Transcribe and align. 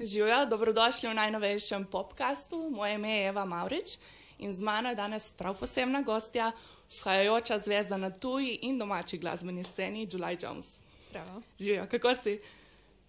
Živijo, 0.00 0.46
dobrodošli 0.46 1.08
v 1.08 1.14
najnovejšem 1.14 1.84
podkastu. 1.84 2.70
Moje 2.70 2.94
ime 2.94 3.10
je 3.10 3.28
Eva 3.28 3.44
Maurič 3.44 3.98
in 4.38 4.52
z 4.52 4.62
mano 4.62 4.88
je 4.88 4.94
danes 4.94 5.30
prav 5.30 5.58
posebna 5.60 6.00
gostja, 6.02 6.52
vzhajajoča 6.88 7.58
zvezda 7.58 7.96
na 7.96 8.10
tuji 8.10 8.58
in 8.62 8.78
domači 8.78 9.18
glasbeni 9.18 9.64
sceni, 9.64 10.06
July 10.08 10.44
Jones. 10.44 10.66
Zdravo. 11.04 11.42
Živijo, 11.58 11.86
kako 11.90 12.14
si? 12.14 12.40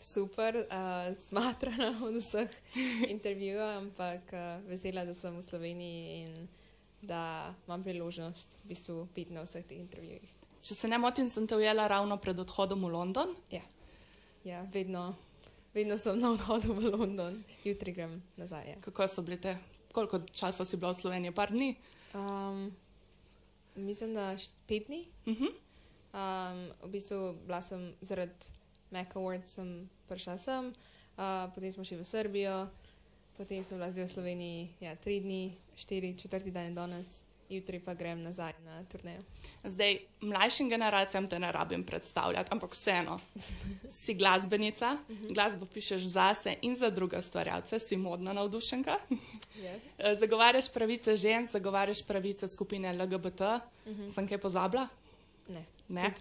Super, 0.02 0.56
uh, 0.56 1.18
smatrana 1.20 1.96
od 2.04 2.16
vseh 2.16 2.50
intervjujev, 3.08 3.78
ampak 3.78 4.22
uh, 4.34 4.68
vesela, 4.68 5.06
da 5.06 5.14
sem 5.14 5.40
v 5.40 5.44
Sloveniji 5.44 6.22
in 6.22 6.48
da 7.02 7.54
imam 7.68 7.84
priložnost 7.84 8.60
v 8.64 8.68
bistvu 8.68 9.08
biti 9.16 9.34
na 9.34 9.48
vseh 9.48 9.64
teh 9.66 9.80
intervjujih. 9.80 10.28
Če 10.62 10.76
se 10.76 10.88
ne 10.88 10.98
motim, 10.98 11.30
sem 11.30 11.48
te 11.48 11.56
ujela 11.56 11.88
ravno 11.88 12.18
pred 12.18 12.40
odhodom 12.40 12.84
v 12.84 12.92
London. 12.92 13.36
Ja, 13.52 13.64
ja 14.44 14.68
vedno, 14.74 15.16
vedno 15.74 15.98
sem 15.98 16.20
na 16.20 16.32
odhodu 16.32 16.74
v 16.74 16.92
London, 16.92 17.44
jutri 17.64 17.92
grem 17.92 18.22
nazaj. 18.38 18.70
Ja. 18.70 18.78
Kako 18.82 19.08
so 19.08 19.22
bili 19.22 19.42
te? 19.42 19.58
Koliko 19.92 20.20
časa 20.32 20.66
si 20.66 20.78
bila 20.78 20.92
v 20.92 21.02
Sloveniji? 21.02 21.36
Par 21.36 21.52
dni? 21.52 21.76
Um, 22.14 22.72
mislim, 23.76 24.14
da 24.14 24.36
pet 24.68 24.88
dni. 24.88 25.08
Uh 25.26 25.34
-huh. 25.34 25.52
Um, 26.12 26.72
v 26.84 26.92
bistvu 26.92 27.34
bila 27.48 27.62
sem 27.62 27.96
zaradi 28.02 28.52
Mac 28.92 29.16
Awards, 29.16 29.56
sem 29.56 29.90
prišla 30.08 30.38
sem, 30.38 30.68
uh, 30.68 31.48
potem 31.56 31.72
smo 31.72 31.84
šli 31.84 31.98
v 31.98 32.06
Srbijo, 32.06 32.68
potem 33.38 33.64
sem 33.64 33.78
bila 33.78 33.92
zdaj 33.92 34.06
v 34.06 34.12
Sloveniji 34.12 34.70
ja, 34.80 34.96
tri 34.96 35.20
dni, 35.20 35.56
štiri, 35.76 36.18
četrti 36.20 36.52
dan 36.52 36.64
je 36.64 36.72
danes, 36.72 37.24
jutri 37.52 37.80
pa 37.80 37.94
grem 37.94 38.22
nazaj 38.22 38.54
na 38.66 38.84
turnejo. 38.84 39.22
Zdaj, 39.64 39.98
mlajšim 40.22 40.70
generacijam 40.70 41.28
te 41.28 41.40
ne 41.40 41.52
rabim 41.52 41.84
predstavljati, 41.84 42.50
ampak 42.52 42.72
vseeno. 42.72 43.20
Si 44.02 44.14
glasbenica, 44.14 44.98
glasbo 45.30 45.66
pišeš 45.66 46.02
zase 46.02 46.56
in 46.62 46.76
za 46.76 46.90
druge 46.90 47.18
ustvarjalce, 47.18 47.80
si 47.80 47.98
modna 47.98 48.34
navdušenka. 48.34 48.98
Yeah. 49.60 49.78
Eh, 49.98 50.16
Zagovarjaš 50.16 50.74
pravice 50.74 51.16
žensk, 51.16 51.54
zagovarjaš 51.54 52.08
pravice 52.08 52.48
skupine 52.48 52.94
LGBT. 52.94 53.42
Uh 53.42 53.98
-huh. 53.98 54.14
Sem 54.14 54.28
kaj 54.28 54.38
pozabila? 54.38 54.88
Ne, 55.48 55.66
Ne? 55.92 56.14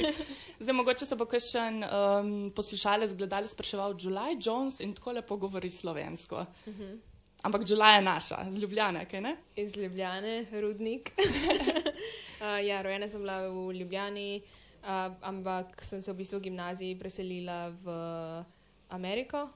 Zdaj, 0.60 0.74
mogoče 0.74 1.06
se 1.06 1.16
bo 1.16 1.24
kakšen 1.24 1.84
um, 1.84 2.52
poslušalec 2.56 3.14
gledalec 3.16 3.50
spraševal, 3.50 3.94
July 3.94 4.36
Jones 4.40 4.80
in 4.80 4.92
tako 4.94 5.12
lepo 5.12 5.36
govori 5.36 5.70
slovensko. 5.70 6.44
Uh 6.66 6.74
-huh. 6.74 6.98
Ampak 7.42 7.62
July 7.68 7.96
je 7.96 8.02
naša, 8.02 8.38
z 8.50 8.58
Ljubljane, 8.58 9.04
kaj 9.08 9.20
ne? 9.20 9.36
Iz 9.56 9.76
Ljubljane, 9.76 10.46
rudnik. 10.60 11.12
uh, 12.40 12.66
ja, 12.66 12.82
rojena 12.82 13.08
sem 13.08 13.20
bila 13.20 13.48
v 13.48 13.72
Ljubljani, 13.72 14.42
uh, 14.82 14.88
ampak 15.20 15.82
sem 15.84 16.02
se 16.02 16.12
v 16.12 16.16
bistvu 16.16 16.38
v 16.38 16.42
gimnaziji 16.48 16.98
preselila 16.98 17.68
v 17.70 17.86
Ameriko. 18.88 19.48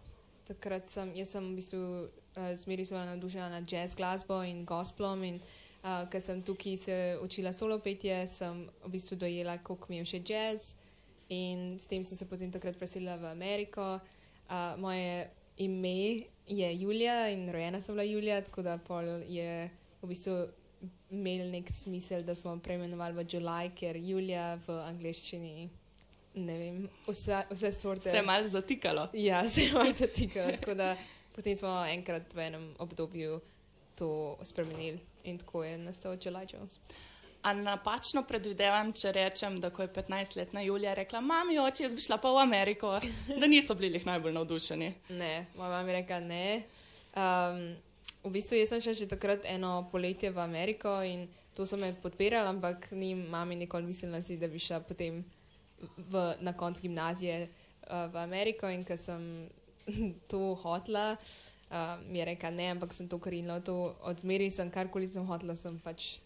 Takrat 0.46 0.90
sem, 0.90 1.12
jaz 1.16 1.32
sem 1.34 1.44
v 1.52 1.56
bistvu 1.56 1.80
uh, 1.80 2.52
zmeri 2.56 2.84
bila 2.84 3.04
navdušena 3.04 3.48
nad 3.48 3.72
jazz 3.72 3.96
glasbo 3.96 4.42
in 4.44 4.64
gospelom. 4.64 5.24
In, 5.24 5.40
uh, 5.82 6.04
ker 6.10 6.20
sem 6.20 6.42
tukaj 6.42 6.76
se 6.76 6.96
učila 7.22 7.52
solo 7.52 7.78
petje, 7.78 8.26
sem 8.26 8.68
v 8.84 8.92
bistvu 8.92 9.16
dojela, 9.16 9.58
koliko 9.58 9.86
mi 9.88 9.98
je 9.98 10.04
všeč 10.04 10.30
jazz. 10.30 10.74
In 11.28 11.78
s 11.78 11.86
tem 11.86 12.04
sem 12.04 12.18
se 12.18 12.26
potem 12.28 12.52
takrat 12.52 12.78
preselila 12.78 13.16
v 13.16 13.30
Ameriko. 13.30 14.00
Uh, 14.50 14.74
moje 14.78 15.30
ime 15.56 16.26
je 16.50 16.80
Julija 16.80 17.28
in 17.28 17.52
rojena 17.52 17.80
sem 17.80 17.94
bila 17.94 18.04
Julija, 18.04 18.40
tako 18.44 18.62
da 18.62 18.78
pol 18.78 19.04
je 19.28 19.70
v 20.02 20.08
bistvu 20.08 20.46
imel 21.10 21.50
nek 21.50 21.70
smisel, 21.74 22.22
da 22.22 22.34
smo 22.34 22.56
preimenovali 22.58 23.14
v 23.14 23.24
July, 23.24 23.70
ker 23.74 23.96
Julija 23.96 24.54
v 24.66 24.78
angleščini, 24.86 25.68
ne 26.34 26.58
vem, 26.58 26.82
vse, 27.06 27.42
vse 27.50 27.72
sorte. 27.72 28.10
Se 28.10 28.16
je 28.16 28.22
malo 28.22 28.46
zatikalo. 28.46 29.08
Ja, 29.12 29.44
se 29.48 29.68
je 29.68 29.72
malo 29.72 29.92
zatikalo. 29.92 30.56
Tako 30.56 30.74
da 30.74 30.96
potem 31.34 31.56
smo 31.56 31.74
enkrat 31.86 32.34
v 32.34 32.46
enem 32.46 32.74
obdobju 32.78 33.40
to 33.98 34.38
spremenili 34.42 35.00
in 35.24 35.38
tako 35.38 35.64
je 35.64 35.78
nastal 35.78 36.16
July 36.16 36.46
Jones. 36.54 36.78
A 37.42 37.52
napačno 37.56 38.20
predvidevam, 38.28 38.90
če 38.92 39.14
rečem, 39.16 39.54
da 39.62 39.70
ko 39.72 39.86
je 39.86 39.88
15-letna 39.94 40.60
Julija 40.60 40.92
rekla: 40.94 41.22
Mami, 41.24 41.56
oče, 41.58 41.86
jaz 41.86 41.94
bi 41.96 42.04
šla 42.04 42.18
pa 42.20 42.32
v 42.36 42.42
Ameriko, 42.42 42.92
da 43.40 43.48
niso 43.48 43.74
bili 43.74 43.96
jih 43.96 44.06
najbolj 44.06 44.34
navdušeni. 44.36 44.90
Ne, 45.16 45.46
moja 45.56 45.70
mama 45.70 45.88
je 45.88 45.96
rekla 45.96 46.20
ne. 46.20 46.44
Um, 47.16 47.62
v 48.26 48.34
bistvu 48.36 48.60
sem 48.68 48.84
šla 48.84 48.94
še 48.98 49.08
takrat 49.08 49.48
eno 49.48 49.88
poletje 49.92 50.28
v 50.36 50.44
Ameriko 50.44 50.98
in 51.00 51.24
to 51.56 51.64
so 51.66 51.80
me 51.80 51.94
podpirali, 51.96 52.52
ampak 52.52 52.90
ni 52.92 53.14
mami 53.16 53.56
nikoli 53.56 53.88
mislila 53.88 54.20
si, 54.22 54.36
da 54.36 54.48
bi 54.48 54.60
šla 54.60 54.84
potem 54.84 55.24
v, 55.96 56.24
na 56.44 56.52
konc 56.52 56.80
gimnazije 56.80 57.46
uh, 57.48 58.04
v 58.12 58.20
Ameriko 58.20 58.68
in 58.68 58.84
ker 58.84 59.00
sem 59.00 59.48
to 60.30 60.54
hotla, 60.60 61.16
uh, 61.16 61.96
mi 62.04 62.20
je 62.20 62.28
rekla 62.34 62.52
ne, 62.52 62.72
ampak 62.76 62.92
sem 62.92 63.08
to 63.08 63.16
karinila. 63.16 63.62
To 63.64 63.96
od 64.04 64.20
zmeri 64.20 64.52
sem 64.52 64.68
karkoli 64.68 65.08
sem 65.08 65.24
hotla, 65.24 65.56
sem 65.56 65.80
pač 65.80 66.18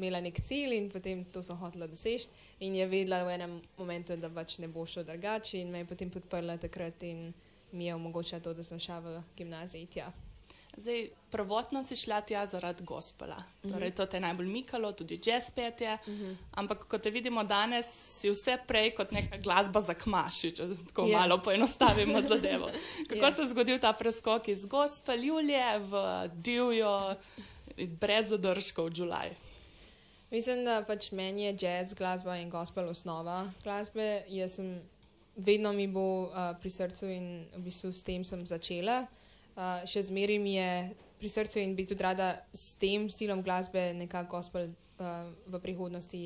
imela 0.00 0.20
nek 0.20 0.40
cilj 0.40 0.72
in 0.74 0.88
potem 0.88 1.26
to 1.26 1.42
sem 1.42 1.56
hotela 1.56 1.86
doseči. 1.86 2.32
In 2.60 2.74
je 2.74 2.88
vedela 2.88 3.20
v 3.22 3.36
enem 3.36 3.58
momentu, 3.76 4.16
da 4.16 4.30
pač 4.30 4.56
ne 4.58 4.68
bo 4.68 4.86
šlo 4.86 5.04
drugače 5.04 5.60
in 5.60 5.70
me 5.70 5.78
je 5.78 5.86
potem 5.86 6.10
podprla 6.10 6.56
takrat 6.58 7.04
in 7.04 7.28
mi 7.70 7.86
je 7.86 7.94
omogočila 7.94 8.40
to, 8.40 8.54
da 8.54 8.64
sem 8.64 8.80
šla 8.80 8.98
v 9.00 9.08
gimnaziji 9.36 9.86
tja. 9.88 10.08
Zdaj, 10.72 11.00
prvotno 11.30 11.80
si 11.82 11.96
šla 11.96 12.20
tja 12.22 12.44
zaradi 12.46 12.84
gospela. 12.84 13.36
Torej, 13.62 13.90
to 13.90 14.06
te 14.06 14.16
je 14.16 14.22
najbolj 14.22 14.46
mikalo, 14.48 14.92
tudi 14.92 15.18
jazz 15.20 15.50
petje. 15.50 15.96
Ampak, 16.52 16.84
kot 16.86 17.02
te 17.02 17.10
vidimo 17.10 17.42
danes, 17.44 17.88
si 18.14 18.30
vse 18.30 18.54
prej 18.64 18.92
kot 18.92 19.10
neka 19.10 19.38
glasba 19.38 19.80
za 19.82 19.94
kmaši, 19.94 20.52
če 20.52 20.62
tako 20.86 21.06
Ja. 21.06 21.18
malo 21.18 21.40
poenostavimo 21.40 22.22
zadevo. 22.30 22.70
Kako 23.04 23.20
Ja. 23.20 23.32
se 23.32 23.42
je 23.42 23.48
zgodil 23.48 23.78
ta 23.78 23.92
preskok 23.92 24.48
iz 24.48 24.64
gospel 24.66 25.24
Julije 25.24 25.78
v 25.80 26.04
divjo, 26.36 26.94
brez 27.98 28.28
zadržkov 28.28 28.90
July? 28.90 29.34
Mislim, 30.30 30.60
da 30.64 30.84
pač 30.86 31.08
meni 31.10 31.42
je 31.42 31.56
jazz 31.60 31.94
glasba 31.94 32.36
in 32.38 32.50
gospel 32.50 32.88
osnova 32.88 33.48
glasbe. 33.64 34.22
Jaz 34.30 34.60
sem 34.60 34.76
vedno 35.36 35.72
mi 35.72 35.88
bo 35.90 36.30
uh, 36.30 36.52
pri 36.60 36.70
srcu 36.70 37.08
in 37.10 37.24
v 37.56 37.62
bistvu 37.64 37.90
s 37.90 38.04
tem 38.06 38.22
sem 38.24 38.44
začela. 38.46 39.00
Uh, 39.56 39.82
še 39.90 40.04
zmeraj 40.06 40.38
mi 40.38 40.54
je 40.54 40.70
pri 41.18 41.30
srcu 41.34 41.58
in 41.58 41.74
bi 41.74 41.82
tudi 41.82 42.06
rada 42.06 42.28
s 42.54 42.76
tem 42.78 43.08
stilom 43.10 43.42
glasbe 43.42 43.90
nekako 43.98 44.36
gospel 44.36 44.70
uh, 44.70 45.26
v 45.50 45.58
prihodnosti 45.58 46.22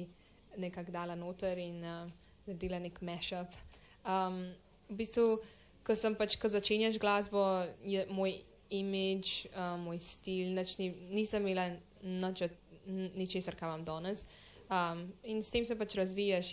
nekako 0.61 0.93
dala 0.93 1.17
noter 1.17 1.59
in 1.59 1.81
uh, 1.81 2.05
naredila 2.45 2.83
nek 2.85 3.01
mashup. 3.01 3.57
Um, 4.05 4.53
v 4.93 5.01
bistvu, 5.01 5.41
ko 5.81 5.97
sem 5.97 6.13
pač, 6.13 6.37
ko 6.37 6.53
začenjaš 6.53 7.01
glasbo, 7.01 7.41
je 7.81 8.05
moj 8.13 8.37
imidž, 8.69 9.49
uh, 9.57 9.81
moj 9.81 9.97
stil, 9.97 10.53
nič 10.53 10.77
ni, 10.77 10.93
nisem 11.09 11.49
imela 11.49 11.71
nič 12.05 12.45
od 12.51 12.64
ničesar, 12.87 13.57
kar 13.57 13.69
imam 13.69 13.85
danes. 13.85 14.27
Um, 14.71 15.13
in 15.23 15.43
s 15.43 15.51
tem 15.51 15.65
se 15.65 15.77
pač 15.79 15.97
razvijaš. 16.01 16.53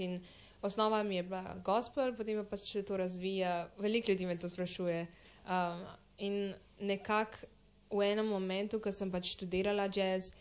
Osnova 0.62 1.04
mi 1.04 1.16
je 1.16 1.24
bila 1.24 1.56
gospel, 1.66 2.14
potem 2.18 2.38
pa 2.44 2.44
pač 2.50 2.60
se 2.60 2.86
to 2.86 2.98
razvija. 2.98 3.70
Veliko 3.78 4.12
ljudi 4.12 4.26
me 4.26 4.38
to 4.40 4.50
sprašuje. 4.50 5.08
Um, 5.50 5.86
in 6.18 6.54
nekako 6.80 7.50
v 7.92 8.12
enem 8.12 8.28
momentu, 8.28 8.80
ko 8.80 8.92
sem 8.92 9.12
pač 9.12 9.34
študirala 9.36 9.90
jazz, 9.90 10.32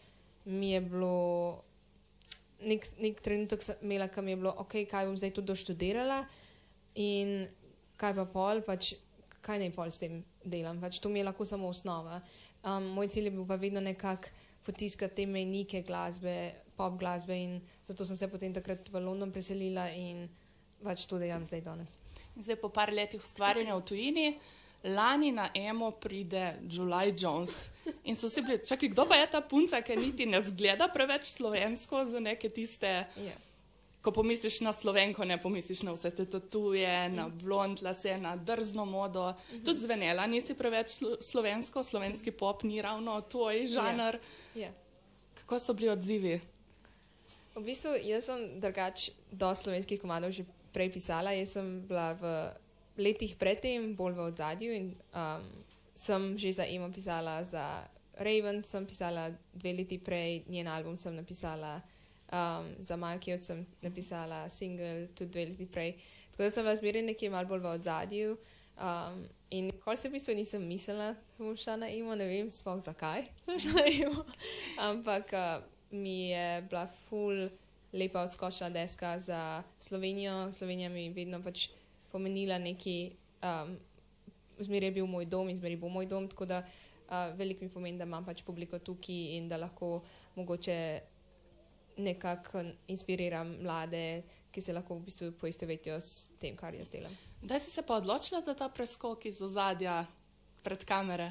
mi 0.44 0.72
je 0.72 0.80
bilo. 0.80 1.64
Nek, 2.60 2.84
nek 3.00 3.22
trenutek 3.24 3.62
sem 3.64 3.76
imela, 3.80 4.10
ki 4.12 4.20
mi 4.20 4.34
je 4.34 4.36
bilo, 4.42 4.52
ok, 4.60 4.82
kaj 4.84 5.06
bom 5.08 5.16
zdaj 5.16 5.32
tu 5.32 5.40
doštudirala 5.40 6.26
in 7.00 7.48
kaj 7.96 8.12
pa 8.18 8.26
pol, 8.28 8.60
pač, 8.60 8.92
kaj 9.40 9.62
naj 9.62 9.72
pol 9.72 9.88
s 9.88 9.96
tem 10.02 10.20
delam. 10.44 10.76
Pač 10.82 11.00
to 11.00 11.08
mi 11.08 11.22
je 11.22 11.28
lahko 11.30 11.48
samo 11.48 11.72
osnova. 11.72 12.20
Um, 12.60 12.92
moj 12.92 13.08
cilj 13.08 13.30
je 13.30 13.34
bil 13.38 13.46
pa 13.48 13.56
vedno 13.56 13.80
nekako 13.80 14.28
potiskati 14.66 15.22
te 15.22 15.26
mejnike 15.26 15.82
glasbe, 15.82 16.37
pop 16.76 16.98
glasbe 17.00 17.37
in 17.37 17.59
zato 17.84 18.04
sem 18.04 18.16
se 18.16 18.28
potem 18.28 18.54
takrat 18.54 18.88
v 18.88 19.03
London 19.03 19.32
preselila 19.32 19.88
in 19.93 20.28
pač 20.84 21.04
to 21.06 21.19
delam 21.21 21.44
zdaj 21.44 21.60
danes. 21.65 21.98
Zdaj, 22.41 22.56
po 22.60 22.70
par 22.72 22.93
letih 22.93 23.20
ustvarjanja 23.20 23.76
v 23.76 23.84
tujini, 23.84 24.26
lani 24.84 25.32
na 25.32 25.50
emo 25.55 25.90
pride 26.00 26.56
July 26.64 27.12
Jones. 27.12 27.69
In 28.08 28.17
so 28.17 28.29
si 28.32 28.40
bili, 28.40 28.61
čakaj, 28.64 28.88
kdo 28.94 29.05
pa 29.05 29.20
je 29.20 29.26
ta 29.29 29.40
punca, 29.44 29.82
ki 29.84 29.96
niti 29.96 30.26
ne 30.26 30.40
zgleda 30.40 30.88
preveč 30.88 31.29
slovensko 31.29 32.05
za 32.08 32.20
neke 32.20 32.49
tiste. 32.49 33.05
Ja. 33.17 33.37
Ko 34.00 34.12
pomisliš 34.12 34.61
na 34.64 34.73
slovenko, 34.73 35.25
ne 35.25 35.37
pomisliš 35.37 35.82
na 35.82 35.93
vse 35.93 36.11
te 36.11 36.25
tatuje, 36.25 37.08
na 37.12 37.29
blond 37.29 37.82
lase, 37.82 38.17
na 38.19 38.37
drzno 38.37 38.85
modo. 38.85 39.35
Tudi 39.64 39.81
zvenela, 39.81 40.26
nisi 40.26 40.55
preveč 40.56 40.88
slo- 41.00 41.19
slovensko, 41.20 41.82
slovenski 41.82 42.32
pop 42.32 42.62
ni 42.62 42.81
ravno 42.82 43.20
tvoj 43.20 43.67
žanr. 43.67 44.17
Ja. 44.55 44.73
Kako 45.35 45.58
so 45.58 45.75
bili 45.75 45.91
odzivi? 45.93 46.41
V 47.55 47.61
bistvu 47.61 47.93
jaz 48.06 48.25
sem 48.31 48.61
drugač 48.61 49.11
do 49.32 49.52
slovenskih 49.55 50.00
komadov 50.00 50.32
že 50.32 50.46
prej 50.73 50.93
pisala. 50.94 51.35
Jaz 51.37 51.58
sem 51.58 51.82
bila 51.85 52.14
v 52.14 52.25
letih 52.96 53.37
predtem 53.37 53.93
bolj 53.96 54.14
v 54.17 54.20
ozadju 54.31 54.70
in 54.73 54.87
um, 55.12 55.44
sem 55.94 56.38
že 56.38 56.53
za 56.56 56.64
Emo 56.64 56.88
pisala, 56.88 57.44
za 57.44 57.85
Raven 58.17 58.64
sem 58.64 58.87
pisala 58.87 59.29
dve 59.53 59.73
leti 59.73 59.99
prej, 59.99 60.44
njen 60.49 60.69
album 60.69 60.96
sem 60.96 61.12
napisala, 61.17 61.81
um, 62.32 62.75
za 62.79 62.97
Majkijot 62.97 63.43
sem 63.43 63.67
napisala 63.82 64.50
single 64.50 65.09
tudi 65.15 65.31
dve 65.31 65.44
leti 65.47 65.67
prej. 65.67 65.93
Tako 66.31 66.43
da 66.43 66.50
sem 66.50 66.65
bila 66.65 66.77
zmeraj 66.77 67.03
nekje 67.03 67.31
malo 67.31 67.49
bolj 67.49 67.61
v 67.61 67.67
ozadju. 67.67 68.37
Um, 68.81 69.25
in 69.50 69.67
nikoli 69.67 69.97
se 69.97 70.09
v 70.09 70.12
bistvu 70.12 70.35
nisem 70.35 70.62
mislila, 70.65 71.12
da 71.12 71.44
bom 71.44 71.56
šla 71.56 71.77
na 71.77 71.88
imo, 71.88 72.15
ne 72.15 72.25
vem 72.25 72.50
sploh 72.50 72.79
zakaj 72.81 73.27
sem 73.44 73.59
šla 73.61 73.73
na 73.73 73.87
imo. 73.87 74.25
Ampak 74.79 75.32
uh, 75.32 75.65
mi 75.91 76.31
je 76.31 76.62
bila 76.71 76.87
ful 76.87 77.50
lepa 77.93 78.23
odskočna 78.23 78.71
deska 78.71 79.19
za 79.19 79.62
Slovenijo. 79.81 80.53
Slovenija 80.53 80.88
mi 80.88 81.05
je 81.05 81.12
vedno 81.12 81.43
pač 81.43 81.69
pomenila 82.12 82.59
neki, 82.59 83.12
um, 83.43 83.77
zmeraj 84.59 84.88
je 84.88 84.93
bil 84.93 85.06
moj 85.06 85.27
dom 85.27 85.49
in 85.49 85.56
zmeraj 85.56 85.77
bo 85.77 85.88
moj 85.88 86.06
dom, 86.06 86.29
tako 86.29 86.47
da 86.47 86.62
uh, 86.62 87.37
veliko 87.37 87.65
mi 87.65 87.71
pomeni, 87.71 87.99
da 87.99 88.05
imam 88.05 88.25
pač 88.25 88.43
publiko 88.43 88.79
tukaj 88.79 89.37
in 89.37 89.49
da 89.49 89.56
lahko 89.56 90.00
mogoče 90.37 91.00
nekako 91.96 92.64
inspiriram 92.88 93.56
mlade, 93.62 94.22
ki 94.50 94.60
se 94.60 94.72
lahko 94.72 94.98
v 94.98 95.06
bistvu 95.06 95.32
poistovetijo 95.40 96.00
s 96.00 96.28
tem, 96.38 96.56
kar 96.56 96.75
jaz 96.75 96.90
delam. 96.90 97.12
Da 97.42 97.58
si 97.58 97.70
se 97.70 97.82
pa 97.82 97.96
odločila, 97.96 98.40
da 98.40 98.54
ta 98.54 98.69
preskok 98.69 99.26
iz 99.26 99.40
ozadja 99.42 100.04
pred 100.62 100.84
kamere? 100.84 101.31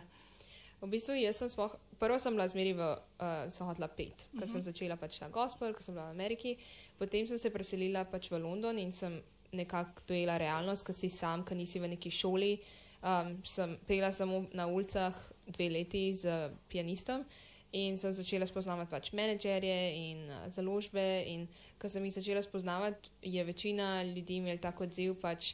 V 0.82 0.88
bistvu 0.88 1.18
sem 1.36 1.50
spoh, 1.52 1.76
prvo 2.00 2.20
sem 2.20 2.34
bila 2.34 2.48
zmeri 2.48 2.74
v 2.74 2.82
uh, 2.82 3.52
Sohotla 3.52 3.88
5, 3.88 3.96
ker 3.96 4.16
uh 4.34 4.42
-huh. 4.42 4.52
sem 4.52 4.62
začela 4.62 4.96
pač 4.96 5.20
na 5.22 5.30
gospel, 5.30 5.74
ker 5.74 5.84
sem 5.84 5.94
bila 5.94 6.08
v 6.08 6.16
Ameriki, 6.16 6.58
potem 6.98 7.28
sem 7.28 7.38
se 7.38 7.50
preselila 7.50 8.06
pač 8.06 8.32
v 8.32 8.40
London 8.40 8.78
in 8.80 8.92
sem 8.92 9.22
nekako 9.52 10.02
dojela 10.08 10.38
realnost, 10.38 10.86
ker 10.86 10.96
si 10.96 11.10
sam, 11.10 11.44
ker 11.44 11.58
nisi 11.58 11.80
v 11.80 11.88
neki 11.88 12.12
šoli. 12.12 12.60
Um, 13.04 13.40
sem 13.44 13.78
pela 13.88 14.12
samo 14.12 14.46
na 14.54 14.68
ulicah 14.68 15.16
dve 15.48 15.70
leti 15.70 16.14
z 16.14 16.52
pianistom 16.68 17.26
in 17.72 17.98
sem 17.98 18.14
začela 18.14 18.48
spoznavati 18.50 18.90
pač 18.90 19.12
menedžerje 19.14 19.80
in 19.94 20.24
uh, 20.30 20.48
založbe. 20.50 21.06
In 21.30 21.48
ko 21.82 21.90
sem 21.90 22.06
jih 22.06 22.16
začela 22.18 22.42
spoznavati, 22.42 23.12
je 23.22 23.44
večina 23.44 24.04
ljudi 24.04 24.40
imela 24.42 24.58
tako 24.62 24.88
odziv, 24.90 25.20
pač 25.22 25.54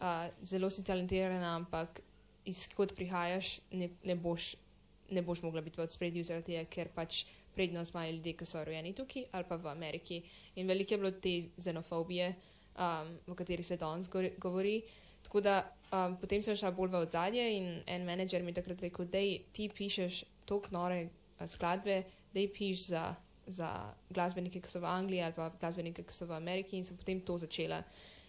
uh, 0.00 0.26
zelo 0.42 0.70
si 0.70 0.84
talentirana, 0.84 1.54
ampak 1.56 2.02
izkot 2.44 2.96
prihajaš, 2.98 3.60
ne, 3.70 3.92
ne 4.02 4.18
boš 4.18 4.56
ne 5.12 5.20
boš 5.22 5.42
mogla 5.44 5.60
biti 5.60 5.76
v 5.76 5.90
spredju, 5.92 6.24
zaradi 6.24 6.54
tega, 6.54 6.64
ker 6.72 6.88
pač 6.88 7.26
prednost 7.52 7.92
imajo 7.92 8.14
ljudje, 8.16 8.32
ki 8.32 8.46
so 8.48 8.62
rojeni 8.64 8.94
tukaj 8.96 9.26
ali 9.36 9.44
pa 9.44 9.58
v 9.60 9.68
Ameriki. 9.68 10.22
In 10.56 10.66
veliko 10.66 10.94
je 10.94 10.98
bilo 10.98 11.10
te 11.12 11.34
xenofobije, 11.60 12.30
um, 12.80 13.10
o 13.28 13.36
kateri 13.36 13.62
se 13.62 13.76
danes 13.76 14.08
govori. 14.38 14.80
Tako 15.22 15.40
da 15.44 15.58
um, 15.92 16.16
potem 16.16 16.42
sem 16.42 16.56
šla 16.56 16.72
bolj 16.72 16.94
v 16.94 17.02
odzadje 17.04 17.44
in 17.58 17.66
en 17.86 18.06
menedžer 18.08 18.42
mi 18.42 18.50
je 18.50 18.62
takrat 18.62 18.88
rekel, 18.88 19.04
da 19.04 19.20
ti 19.52 19.68
pišeš 19.68 20.24
tako 20.48 20.72
nore 20.72 21.02
uh, 21.04 21.21
skladbe, 21.46 22.02
da 22.34 22.40
piš 22.54 22.86
za, 22.86 23.14
za 23.46 23.94
glasbenike, 24.10 24.60
ki 24.60 24.70
so 24.70 24.80
v 24.80 24.88
Angliji 24.88 25.22
ali 25.22 25.36
pa 25.36 25.50
glasbenike, 25.60 26.02
ki 26.02 26.14
so 26.14 26.26
v 26.26 26.36
Ameriki 26.36 26.76
in 26.76 26.84
sem 26.84 26.96
potem 26.96 27.20
to 27.20 27.38
začela. 27.38 27.82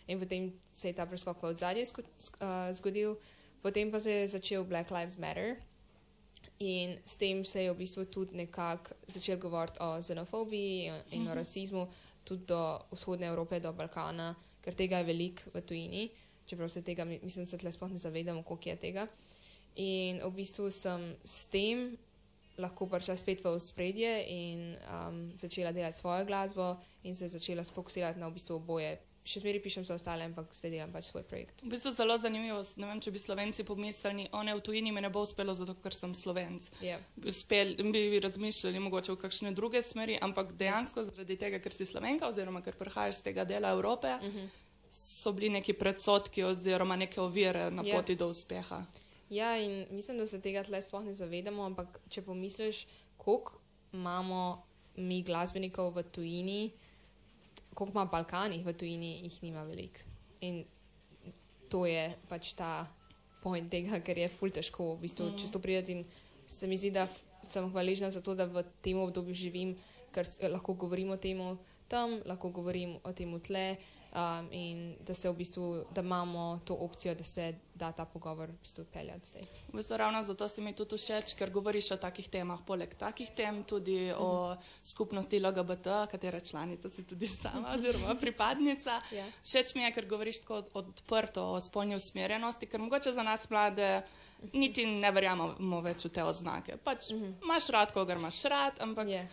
In 0.08 0.20
potem 0.20 0.52
se 0.74 0.88
je 0.88 0.94
ta 0.94 1.06
preskok 1.06 1.42
v 1.42 1.54
odzadje 1.54 1.86
uh, 1.88 2.72
zgodil, 2.76 3.16
potem 3.62 3.92
pa 3.92 4.00
se 4.00 4.12
je 4.12 4.28
začel 4.28 4.64
Black 4.64 4.92
Lives 4.92 5.18
Matter. 5.18 5.56
In 6.60 7.00
s 7.06 7.16
tem 7.16 7.46
se 7.46 7.64
je 7.64 7.72
v 7.72 7.78
bistvu 7.78 8.06
tudi 8.06 8.36
nekako 8.36 8.96
začel 9.08 9.38
govoriti 9.38 9.80
o 9.80 10.02
xenofobiji 10.02 10.86
in 10.86 10.94
mm 10.94 11.00
-hmm. 11.12 11.20
o 11.20 11.30
mhm. 11.30 11.34
rasizmu, 11.34 11.88
tudi 12.24 12.46
do 12.46 12.80
vzhodne 12.92 13.28
Evrope, 13.28 13.60
do 13.60 13.74
Balkana, 13.74 14.36
ker 14.62 14.76
tega 14.76 14.98
je 14.98 15.04
veliko 15.04 15.42
v 15.54 15.62
tujini, 15.62 16.10
čeprav 16.46 16.70
se 16.70 16.82
tega, 16.82 17.06
mislim, 17.06 17.46
se 17.46 17.58
tle 17.58 17.72
sploh 17.72 17.92
ne 17.92 17.98
zavedamo, 17.98 18.44
koliko 18.44 18.70
je 18.70 18.76
tega. 18.76 19.08
In 19.76 20.22
v 20.24 20.32
bistvu 20.32 20.72
sem 20.72 21.16
s 21.26 21.46
tem 21.46 21.98
lahko 22.58 22.88
prišla 22.88 23.16
spet 23.18 23.44
v 23.44 23.60
spredje 23.60 24.26
in 24.30 24.76
um, 24.76 25.32
začela 25.36 25.72
delati 25.72 25.98
svojo 25.98 26.26
glasbo 26.26 26.78
in 27.04 27.16
se 27.16 27.28
začela 27.28 27.64
fokusirati 27.64 28.20
na 28.20 28.28
v 28.28 28.34
bistvu 28.34 28.56
oboje 28.56 28.98
še 29.24 29.40
zmeraj 29.40 29.62
pišem 29.64 29.86
za 29.88 29.96
ostale, 29.96 30.26
ampak 30.28 30.52
zdaj 30.52 30.72
delam 30.74 30.92
pač 30.92 31.08
svoj 31.08 31.24
projekt. 31.28 31.64
V 31.64 31.72
bistvu 31.72 31.94
je 31.94 31.96
zelo 31.96 32.18
zanimivo. 32.20 32.60
Ne 32.80 32.90
vem, 32.90 33.00
če 33.00 33.14
bi 33.16 33.22
slovenci 33.22 33.64
pomislili, 33.64 34.26
one 34.36 34.56
v 34.58 34.64
tujini 34.64 34.92
mi 34.92 35.04
ne 35.04 35.12
bo 35.14 35.24
uspelo, 35.24 35.56
zato 35.56 35.78
ker 35.80 35.96
sem 35.96 36.12
slovenc. 36.18 36.68
Yeah. 36.84 37.00
Ja. 37.00 37.30
Uspel, 37.32 37.78
bi 37.96 38.20
razmišljali 38.24 38.84
mogoče 38.84 39.16
v 39.16 39.22
kakšne 39.24 39.54
druge 39.56 39.80
smeri, 39.86 40.20
ampak 40.20 40.52
dejansko 40.60 41.06
zaradi 41.08 41.40
tega, 41.40 41.62
ker 41.64 41.76
si 41.76 41.88
slovenka 41.88 42.28
oziroma 42.28 42.60
ker 42.66 42.76
prihajaš 42.76 43.22
z 43.22 43.30
tega 43.32 43.48
dela 43.48 43.72
Evrope, 43.72 44.12
uh 44.20 44.28
mhm. 44.28 44.44
-huh. 44.44 44.92
so 44.92 45.32
bili 45.32 45.50
neki 45.50 45.74
predsotki 45.74 46.44
oziroma 46.44 46.96
neke 46.96 47.22
ovire 47.22 47.72
na 47.72 47.82
yeah. 47.82 47.88
Ja. 47.88 47.96
poti 47.96 48.16
do 48.16 48.28
uspeha. 48.28 48.84
Ja, 49.34 49.58
in 49.58 49.88
mislim, 49.90 50.20
da 50.22 50.26
se 50.30 50.42
tega 50.42 50.62
tle 50.64 50.82
sploh 50.82 51.06
ne 51.06 51.16
zavedamo, 51.18 51.66
ampak 51.66 51.98
če 52.14 52.22
pomisliš, 52.22 52.84
koliko 53.18 53.58
imamo 53.94 54.42
mi 55.02 55.24
glasbenikov 55.26 55.94
v 55.96 56.04
tujini, 56.14 56.60
koliko 57.74 57.98
ima 57.98 58.06
Balkanih 58.06 58.66
v 58.66 58.74
tujini, 58.78 59.14
jih 59.26 59.40
nima 59.44 59.64
veliko. 59.66 60.06
In 60.46 60.64
to 61.70 61.86
je 61.90 62.12
pač 62.30 62.54
ta 62.54 62.86
point 63.42 63.70
tega, 63.72 64.00
ker 64.06 64.22
je 64.22 64.30
ful 64.30 64.54
težko 64.54 64.94
v 64.94 65.08
bistvu 65.08 65.32
mm. 65.32 65.40
često 65.42 65.60
prideti. 65.60 65.98
In 65.98 66.06
se 66.48 66.70
mi 66.70 66.78
zdi, 66.78 66.94
da 66.94 67.08
sem 67.50 67.66
hvaležna 67.72 68.12
za 68.14 68.22
to, 68.22 68.36
da 68.38 68.46
v 68.46 68.64
tem 68.86 69.00
obdobju 69.02 69.34
živim, 69.34 69.74
ker 70.14 70.28
lahko 70.54 70.78
govorim 70.78 71.10
o 71.10 71.18
tem 71.18 71.42
tam, 71.90 72.20
lahko 72.30 72.54
govorim 72.54 73.00
o 73.04 73.14
tem 73.14 73.34
tle 73.42 73.66
um, 74.16 74.48
in 74.52 74.96
da 75.06 75.14
se 75.14 75.30
v 75.30 75.34
bistvu, 75.34 75.86
da 75.92 76.02
imamo 76.02 76.60
to 76.66 76.74
opcijo, 76.74 77.16
da 77.16 77.24
se 77.24 77.54
da 77.76 77.92
ta 77.92 78.06
pogovor 78.06 78.50
v 78.50 78.58
bistvu 78.62 78.86
peljati 78.94 79.28
zdaj. 79.28 79.42
V 79.68 79.78
bistvu 79.78 79.98
ravno 79.98 80.22
zato 80.22 80.48
se 80.50 80.62
mi 80.62 80.74
tudi 80.74 80.98
všeč, 80.98 81.34
ker 81.38 81.50
govoriš 81.50 81.92
o 81.92 81.98
takih 81.98 82.30
temah, 82.30 82.60
poleg 82.68 82.94
takih 82.96 83.32
tem 83.36 83.64
tudi 83.64 83.98
mm 83.98 84.10
-hmm. 84.10 84.16
o 84.20 84.52
mhm. 84.52 84.62
skupnosti 84.84 85.40
LGBT, 85.40 85.88
katere 86.12 86.42
članica 86.42 86.90
si 86.90 87.04
tudi 87.04 87.28
sama 87.28 87.74
oziroma 87.76 88.16
pripadnica. 88.22 89.02
yeah. 89.12 89.16
Ja. 89.16 89.26
Všeč 89.44 89.76
mi 89.76 89.82
je, 89.82 89.94
ker 89.94 90.06
govoriš 90.06 90.40
tako 90.40 90.64
odprto 90.74 91.52
o 91.52 91.60
spolni 91.60 91.96
usmerjenosti, 91.96 92.66
ker 92.66 92.80
mogoče 92.80 93.12
za 93.12 93.24
nas 93.24 93.50
mlade 93.50 94.02
niti 94.54 94.86
ne 94.86 95.12
verjamemo 95.12 95.82
več 95.82 96.06
v 96.06 96.10
te 96.10 96.24
oznake. 96.24 96.78
Pač 96.78 97.12
mm 97.12 97.16
-hmm. 97.16 97.34
imaš 97.44 97.68
rad, 97.68 97.94
koga 97.94 98.14
imaš 98.14 98.44
rad, 98.44 98.74
ampak. 98.80 99.08
Yeah. 99.08 99.28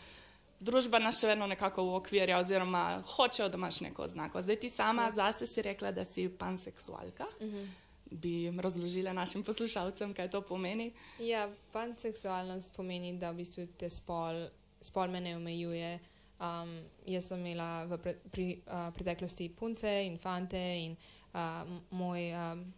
Družba 0.61 0.99
nas 1.01 1.17
še 1.17 1.31
vedno 1.31 1.47
nekako 1.49 1.87
ukvirja, 1.97 2.37
oziroma 2.37 3.01
hočejo, 3.15 3.49
da 3.49 3.57
imaš 3.57 3.79
neko 3.81 4.09
znako. 4.09 4.43
Zdaj 4.45 4.59
ti 4.61 4.69
sama 4.71 5.07
ja. 5.09 5.15
zase 5.17 5.47
si 5.49 5.63
rekla, 5.65 5.93
da 5.97 6.05
si 6.05 6.29
panseksualka. 6.29 7.27
Uh 7.41 7.47
mhm. 7.47 7.57
-huh. 7.57 7.69
Bi 8.11 8.51
razložila 8.59 9.13
našim 9.13 9.43
poslušalcem, 9.43 10.15
kaj 10.15 10.31
to 10.31 10.41
pomeni? 10.41 10.93
Ja, 11.19 11.49
panseksualnost 11.73 12.75
pomeni, 12.77 13.19
da 13.19 13.31
v 13.31 13.37
bistvu 13.37 13.67
te 13.79 13.91
spol, 13.91 14.49
spol 14.81 15.09
me 15.09 15.21
ne 15.21 15.37
omejuje. 15.37 15.99
Um, 16.41 16.81
jaz 17.07 17.29
sem 17.29 17.47
imela 17.47 17.85
v 17.85 17.99
pre, 17.99 18.15
pri, 18.31 18.63
uh, 18.67 18.95
preteklosti 18.95 19.49
punce 19.49 20.07
in 20.07 20.19
fante, 20.19 20.79
in 20.85 20.97
uh, 21.35 21.81
moj 21.91 22.33
um, 22.33 22.73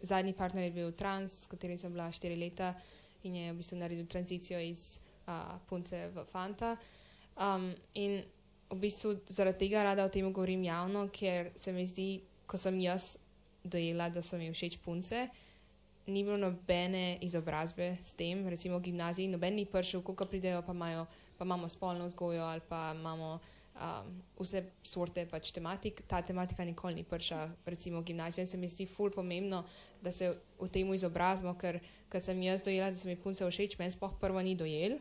zadnji 0.00 0.32
partner 0.32 0.64
je 0.64 0.70
bil 0.70 0.92
trans, 0.92 1.32
s 1.42 1.46
katerim 1.46 1.78
sem 1.78 1.92
bila 1.92 2.12
štiri 2.12 2.36
leta 2.36 2.74
in 3.22 3.36
je 3.36 3.52
v 3.52 3.56
bistvu 3.56 3.76
naredil 3.76 4.06
tranzicijo 4.06 4.60
iz 4.60 5.00
uh, 5.26 5.58
punce 5.68 6.08
v 6.08 6.24
fanta. 6.24 6.72
Uh, 6.72 6.78
Um, 7.36 7.74
in 7.94 8.22
v 8.70 8.78
bistvu 8.80 9.20
zaradi 9.28 9.66
tega 9.66 9.82
rada 9.84 10.04
o 10.04 10.12
tem 10.12 10.26
govorim 10.32 10.64
javno, 10.64 11.06
ker 11.12 11.52
se 11.56 11.72
mi 11.72 11.86
zdi, 11.86 12.22
ko 12.46 12.58
sem 12.58 12.78
jaz 12.80 13.16
dojela, 13.64 14.08
da 14.10 14.22
so 14.22 14.38
mi 14.38 14.48
všeč 14.50 14.78
punce, 14.82 15.26
ni 16.06 16.22
bilo 16.24 16.36
nobene 16.38 17.18
izobrazbe 17.22 17.96
s 18.02 18.14
tem, 18.14 18.46
recimo 18.48 18.78
v 18.78 18.90
gimnaziji, 18.90 19.28
noben 19.28 19.58
ni 19.58 19.66
prišel, 19.66 20.02
ko 20.02 20.14
pridejo, 20.14 20.62
pa, 20.62 20.74
imajo, 20.74 21.06
pa 21.38 21.44
imamo 21.44 21.68
spolno 21.68 22.06
vzgojo 22.06 22.44
ali 22.46 22.62
pa 22.68 22.94
imamo 22.94 23.40
um, 23.74 24.12
vse 24.38 24.62
sorte 24.86 25.26
pač 25.26 25.50
tematik. 25.52 26.04
Ta 26.06 26.22
tematika 26.22 26.64
nikoli 26.64 26.94
ni 26.94 27.04
prišla, 27.04 27.48
recimo 27.66 28.00
v 28.00 28.12
gimnaziji. 28.12 28.46
In 28.46 28.50
se 28.50 28.56
mi 28.56 28.70
zdi 28.70 28.86
ful 28.86 29.10
pomembno, 29.10 29.64
da 30.02 30.12
se 30.12 30.30
v 30.60 30.70
tem 30.70 30.94
izobrazimo, 30.94 31.56
ker, 31.58 31.80
ker 32.08 32.22
sem 32.22 32.38
jaz 32.42 32.62
dojela, 32.62 32.90
da 32.94 32.98
so 32.98 33.10
mi 33.10 33.18
punce 33.18 33.42
všeč, 33.42 33.74
meni 33.78 33.90
spoh 33.90 34.14
prvo 34.20 34.42
ni 34.42 34.54
dojel 34.54 34.98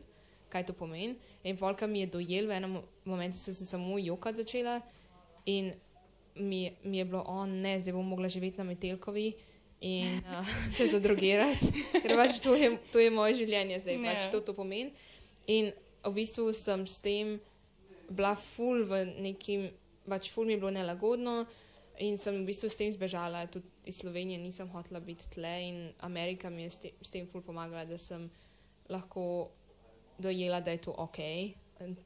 kaj 0.50 0.66
to 0.66 0.74
pomeni. 0.74 1.16
In 1.44 1.58
polka 1.58 1.88
mi 1.88 2.04
je 2.04 2.12
dojel, 2.18 2.48
v 2.48 2.58
enem 2.58 2.80
momentu 3.06 3.38
sem 3.38 3.54
se 3.54 3.66
samo 3.66 3.98
jokati 4.00 4.44
začela 4.44 4.82
in 5.46 5.74
mi, 6.36 6.72
mi 6.84 6.98
je 6.98 7.06
bilo, 7.06 7.22
o 7.22 7.42
oh, 7.42 7.48
ne, 7.48 7.80
zdaj 7.80 7.94
bom 7.94 8.08
mogla 8.08 8.30
živeti 8.30 8.58
na 8.58 8.64
Metelkovi 8.64 9.34
in 9.82 10.08
uh, 10.08 10.48
se 10.76 10.88
zadrugirati, 10.88 11.72
ker 12.02 12.16
pač 12.18 12.40
to 12.40 12.56
je, 12.56 12.78
to 12.92 13.00
je 13.00 13.12
moje 13.12 13.36
življenje, 13.44 13.80
zdaj 13.80 13.98
ne. 13.98 14.14
pač 14.14 14.30
to, 14.32 14.42
to 14.42 14.56
pomeni. 14.58 14.92
In 15.48 15.72
v 16.06 16.14
bistvu 16.16 16.52
sem 16.54 16.86
s 16.88 17.00
tem 17.04 17.38
bila 18.10 18.36
ful 18.38 18.84
v 18.86 19.06
nekim, 19.22 19.70
pač 20.10 20.30
ful 20.34 20.46
mi 20.46 20.56
je 20.56 20.62
bilo 20.64 20.74
nelagodno. 20.74 21.44
In 22.04 22.18
sem 22.20 22.42
v 22.42 22.50
bistvu 22.50 22.68
s 22.68 22.76
tem 22.76 22.92
zbežala, 22.92 23.46
tudi 23.48 23.70
iz 23.88 24.02
Slovenije 24.02 24.42
nisem 24.42 24.68
hotela 24.74 25.00
biti 25.00 25.30
tle, 25.32 25.54
in 25.64 25.78
Amerika 26.04 26.50
mi 26.52 26.66
je 26.66 26.70
s 26.70 26.82
tem, 26.84 26.92
s 27.00 27.14
tem 27.14 27.28
ful 27.32 27.46
pomagala, 27.46 27.86
da 27.88 27.98
sem 28.02 28.28
lahko 28.92 29.52
dojela, 30.18 30.60
da 30.62 30.72
je 30.72 30.78
to 30.78 30.92
ok. 30.92 31.20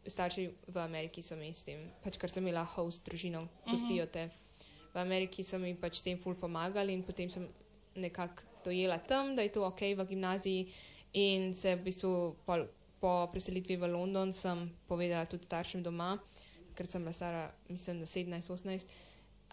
Starši 0.07 0.49
v 0.67 0.77
Ameriki 0.81 1.21
so 1.21 1.35
mi 1.37 1.53
s 1.53 1.63
tem, 1.63 1.91
pač 2.03 2.17
ker 2.17 2.31
sem 2.31 2.45
imela 2.45 2.63
host 2.65 3.05
družino, 3.05 3.45
gostijo 3.69 4.05
mhm. 4.05 4.13
te. 4.13 4.29
V 4.93 4.97
Ameriki 4.97 5.45
so 5.45 5.59
mi 5.61 5.75
pač 5.77 6.01
tem 6.01 6.17
ful 6.17 6.35
pomagali 6.35 6.93
in 6.93 7.03
potem 7.05 7.29
sem 7.29 7.45
nekako 7.95 8.47
dojela 8.65 8.97
tam, 8.97 9.35
da 9.35 9.41
je 9.45 9.53
to 9.53 9.65
ok 9.65 9.81
v 9.97 10.05
gimnaziji 10.09 10.67
in 11.13 11.53
se 11.53 11.75
v 11.75 11.83
bistvu 11.83 12.35
po, 12.45 12.57
po 12.99 13.29
preselitvi 13.31 13.77
v 13.77 13.87
London 13.87 14.33
sem 14.33 14.69
povedala 14.87 15.25
tudi 15.25 15.45
staršem 15.45 15.83
doma, 15.83 16.17
ker 16.75 16.89
sem 16.89 17.01
bila 17.01 17.13
stara, 17.13 17.43
mislim, 17.69 18.01
da 18.01 18.05
17-18 18.05 18.85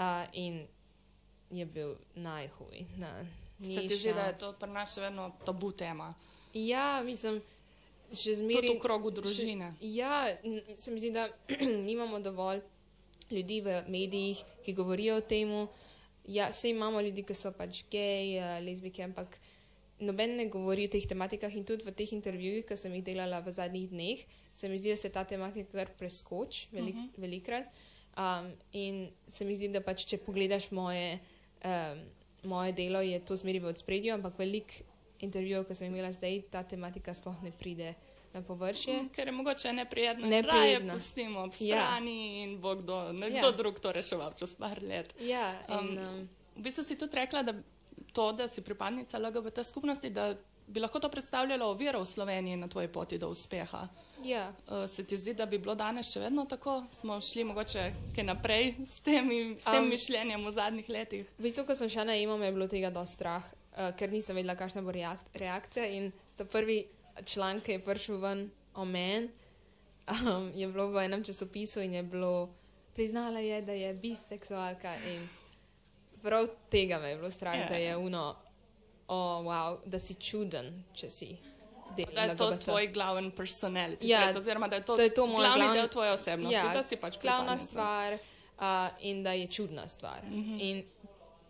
uh, 0.01 0.27
in 0.33 0.67
je 1.51 1.67
bil 1.67 1.97
najhuj. 2.15 2.87
Na, 2.97 3.25
Se 3.63 3.87
ti 3.87 3.97
zdi, 3.97 4.13
da 4.13 4.27
je 4.27 4.37
to 4.37 4.53
pri 4.61 4.69
nas 4.69 4.95
še 4.95 5.07
vedno 5.07 5.31
tabu 5.45 5.73
tema? 5.73 6.11
Ja, 6.53 7.01
mislim, 7.05 7.41
še 8.13 8.35
Tudi 8.35 8.37
zmeraj. 8.43 8.71
v 8.75 8.81
krogu 8.83 9.11
družine. 9.11 9.73
Še, 9.81 9.91
ja, 9.97 10.27
se 10.79 10.95
mi 10.95 11.03
zdi, 11.03 11.11
da 11.15 11.29
nimamo 11.89 12.21
dovolj 12.21 12.63
ljudi 13.31 13.61
v 13.61 13.83
medijih, 13.89 14.43
ki 14.65 14.75
govorijo 14.77 15.19
o 15.19 15.25
tem. 15.25 15.53
Ja, 16.27 16.51
sej 16.53 16.75
imamo 16.75 17.01
ljudi, 17.01 17.23
ki 17.27 17.35
so 17.39 17.53
pač 17.55 17.85
gej, 17.91 18.39
uh, 18.39 18.57
lezbike, 18.63 19.05
ampak 19.07 19.39
noben 20.03 20.37
ne 20.37 20.49
govori 20.53 20.87
o 20.87 20.93
teh 20.93 21.07
tematikah 21.07 21.55
in 21.57 21.65
tudi 21.65 21.87
v 21.87 21.95
teh 21.97 22.13
intervjujih, 22.13 22.67
ki 22.67 22.77
sem 22.77 22.95
jih 22.99 23.05
delala 23.07 23.41
v 23.41 23.55
zadnjih 23.55 23.89
dneh, 23.91 24.25
se 24.53 24.69
mi 24.69 24.79
zdi, 24.79 24.93
da 24.93 24.97
se 25.01 25.11
ta 25.13 25.25
tematika 25.25 25.73
kar 25.73 25.93
preskoči 25.99 26.69
velik, 26.73 26.95
uh 26.95 27.01
-huh. 27.01 27.21
velikrat. 27.21 27.67
Um, 28.17 28.53
in 28.73 29.09
se 29.29 29.45
mi 29.45 29.55
zdi, 29.55 29.69
da 29.69 29.81
pač, 29.81 30.05
če 30.05 30.19
pogledaš 30.19 30.71
moje, 30.71 31.19
um, 31.65 32.01
moje 32.45 32.73
delo, 32.73 33.01
je 33.01 33.21
to 33.21 33.37
zmeri 33.37 33.59
v 33.59 33.69
odspredju, 33.69 34.15
ampak 34.15 34.39
veliko 34.39 34.86
intervjujev, 35.21 35.65
ki 35.65 35.75
sem 35.75 35.87
imela 35.89 36.13
zdaj, 36.13 36.43
ta 36.51 36.63
tematika 36.63 37.15
sploh 37.15 37.43
ne 37.43 37.51
pride 37.53 37.95
na 38.33 38.43
površje. 38.43 39.09
Ker 39.11 39.27
je 39.27 39.33
mogoče 39.33 39.73
neprijetno, 39.73 40.27
neprijetno. 40.27 40.53
raje 40.53 40.91
pustimo 40.93 41.41
ob 41.41 41.53
Ja. 41.53 41.77
strani 41.79 42.17
in 42.43 42.59
bo 42.59 42.75
kdo, 42.75 43.13
nekdo 43.13 43.39
Ja. 43.39 43.45
ja. 43.45 43.53
drug 43.53 43.79
to 43.79 43.93
reševal 43.93 44.33
čez 44.35 44.55
par 44.55 44.83
let. 44.83 45.15
Ja, 45.21 45.53
in, 45.71 45.75
Um, 45.79 45.99
um, 45.99 46.29
V 46.55 46.63
bistvu 46.63 46.83
si 46.83 46.97
tudi 46.97 47.17
rekla, 47.17 47.43
da 47.43 47.53
to, 48.13 48.33
da 48.33 48.49
si 48.49 48.61
pripadnica 48.63 49.19
LGBT 49.19 49.63
skupnosti, 49.63 50.11
da 50.11 50.35
bi 50.67 50.81
lahko 50.81 50.99
to 50.99 51.09
predstavljalo 51.09 51.67
oviro 51.67 52.01
v 52.01 52.07
Sloveniji 52.07 52.57
na 52.57 52.69
tvoji 52.69 52.89
poti 52.89 53.19
do 53.19 53.29
uspeha. 53.29 53.89
ja. 54.25 54.53
Uh, 54.67 54.87
se 54.87 55.05
ti 55.05 55.17
zdi, 55.17 55.35
da 55.35 55.47
bi 55.47 55.59
bilo 55.59 55.75
danes 55.75 56.07
še 56.09 56.21
vedno 56.21 56.45
tako? 56.45 56.85
Smo 56.91 57.21
šli 57.23 57.45
mogoče 57.45 57.85
kaj 58.15 58.25
naprej 58.25 58.75
s, 58.81 59.01
temi, 59.01 59.55
s 59.55 59.65
tem 59.65 59.85
Um, 59.85 59.89
mišljenjem 59.89 60.45
v 60.45 60.53
zadnjih 60.53 60.89
letih? 60.89 61.27
V 61.39 61.43
bistvu, 61.43 61.65
ko 61.65 61.75
sem 61.75 61.89
šla 61.89 62.05
na 62.05 62.13
EMO, 62.15 62.37
me 62.37 62.47
je 62.47 62.53
bilo 62.53 62.67
tega 62.67 62.91
dosti 62.91 63.15
strah, 63.15 63.45
uh, 63.77 63.97
ker 63.97 64.13
nisem 64.13 64.37
vedela, 64.37 64.55
kakšna 64.55 64.83
bo 64.83 64.91
reak 64.91 65.19
reakcija. 65.35 65.87
In 65.87 66.09
ta 66.37 66.45
prvi 66.45 66.87
članek, 67.25 67.65
ki 67.65 67.73
je 67.73 67.79
prišel 67.79 68.19
ven 68.19 68.51
o 68.75 68.85
meni, 68.85 69.29
um, 70.27 70.53
je 70.55 70.67
bilo 70.67 70.91
v 70.91 71.05
enem 71.05 71.25
časopisu 71.25 71.81
in 71.81 71.95
je 71.95 72.03
bilo, 72.03 72.49
priznala 72.95 73.39
je, 73.39 73.63
da 73.63 73.73
je 73.73 73.95
biseksualka. 73.95 74.95
In 75.07 75.29
prav 76.23 76.47
tega 76.71 76.99
me 76.99 77.09
je 77.09 77.17
bilo 77.17 77.31
strah, 77.31 77.55
Ja. 77.57 77.69
da 77.69 77.75
je 77.77 77.97
uno, 77.97 78.37
oh, 79.09 79.17
wow, 79.43 79.79
da 79.87 79.99
si 79.99 80.15
čuden, 80.15 80.85
če 80.95 81.11
si. 81.11 81.37
del 81.97 82.07
Da 82.15 82.23
je 82.23 82.37
to 82.37 82.47
LGBT. 82.47 82.65
tvoj 82.65 82.87
glaven 82.89 83.31
personality 83.31 83.99
Ja, 84.03 84.21
trait, 84.23 84.37
oziroma 84.37 84.69
da 84.69 84.77
je 84.77 84.85
to, 84.85 84.97
da 84.97 85.03
je 85.03 85.15
to 85.15 85.27
glavni 85.27 85.41
glavni- 85.63 85.75
del 85.75 85.89
tvoje 85.89 86.13
osebnosti, 86.13 86.55
Ja, 86.55 86.75
da 86.75 86.83
si 86.83 86.97
pač 86.97 87.19
glavna 87.19 87.59
stvar 87.59 88.13
uh, 88.13 88.65
in 89.01 89.23
da 89.23 89.33
je 89.33 89.47
čudna 89.47 89.89
stvar. 89.89 90.21
Mm. 90.25 90.35
-hmm. 90.35 90.61
In 90.61 90.85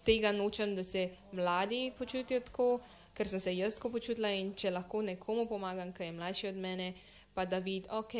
tega 0.07 0.33
nočem, 0.33 0.75
da 0.77 0.83
se 0.83 1.09
mladi 1.33 1.91
počutijo 1.99 2.41
tako, 2.47 2.69
ker 3.17 3.29
sem 3.29 3.41
se 3.41 3.57
jaz 3.57 3.77
tako 3.79 3.91
počutila 3.97 4.31
in 4.31 4.53
če 4.55 4.71
lahko 4.71 5.03
nekomu 5.03 5.47
pomagam, 5.51 5.93
ki 5.93 6.11
je 6.11 6.17
mlajši 6.17 6.49
od 6.53 6.61
mene, 6.63 6.93
pa 7.35 7.45
da 7.45 7.59
vidi, 7.59 7.89
ok, 7.91 8.15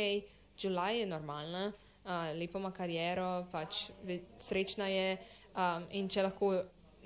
Julaj 0.57 1.01
je 1.01 1.07
normalna, 1.07 1.67
uh, 1.69 2.11
lepo 2.39 2.59
ima 2.59 2.71
kariero, 2.73 3.47
pač 3.53 3.91
srečna 4.41 4.89
je 4.89 5.19
um, 5.53 5.85
in 5.93 6.09
če 6.09 6.25
lahko 6.25 6.55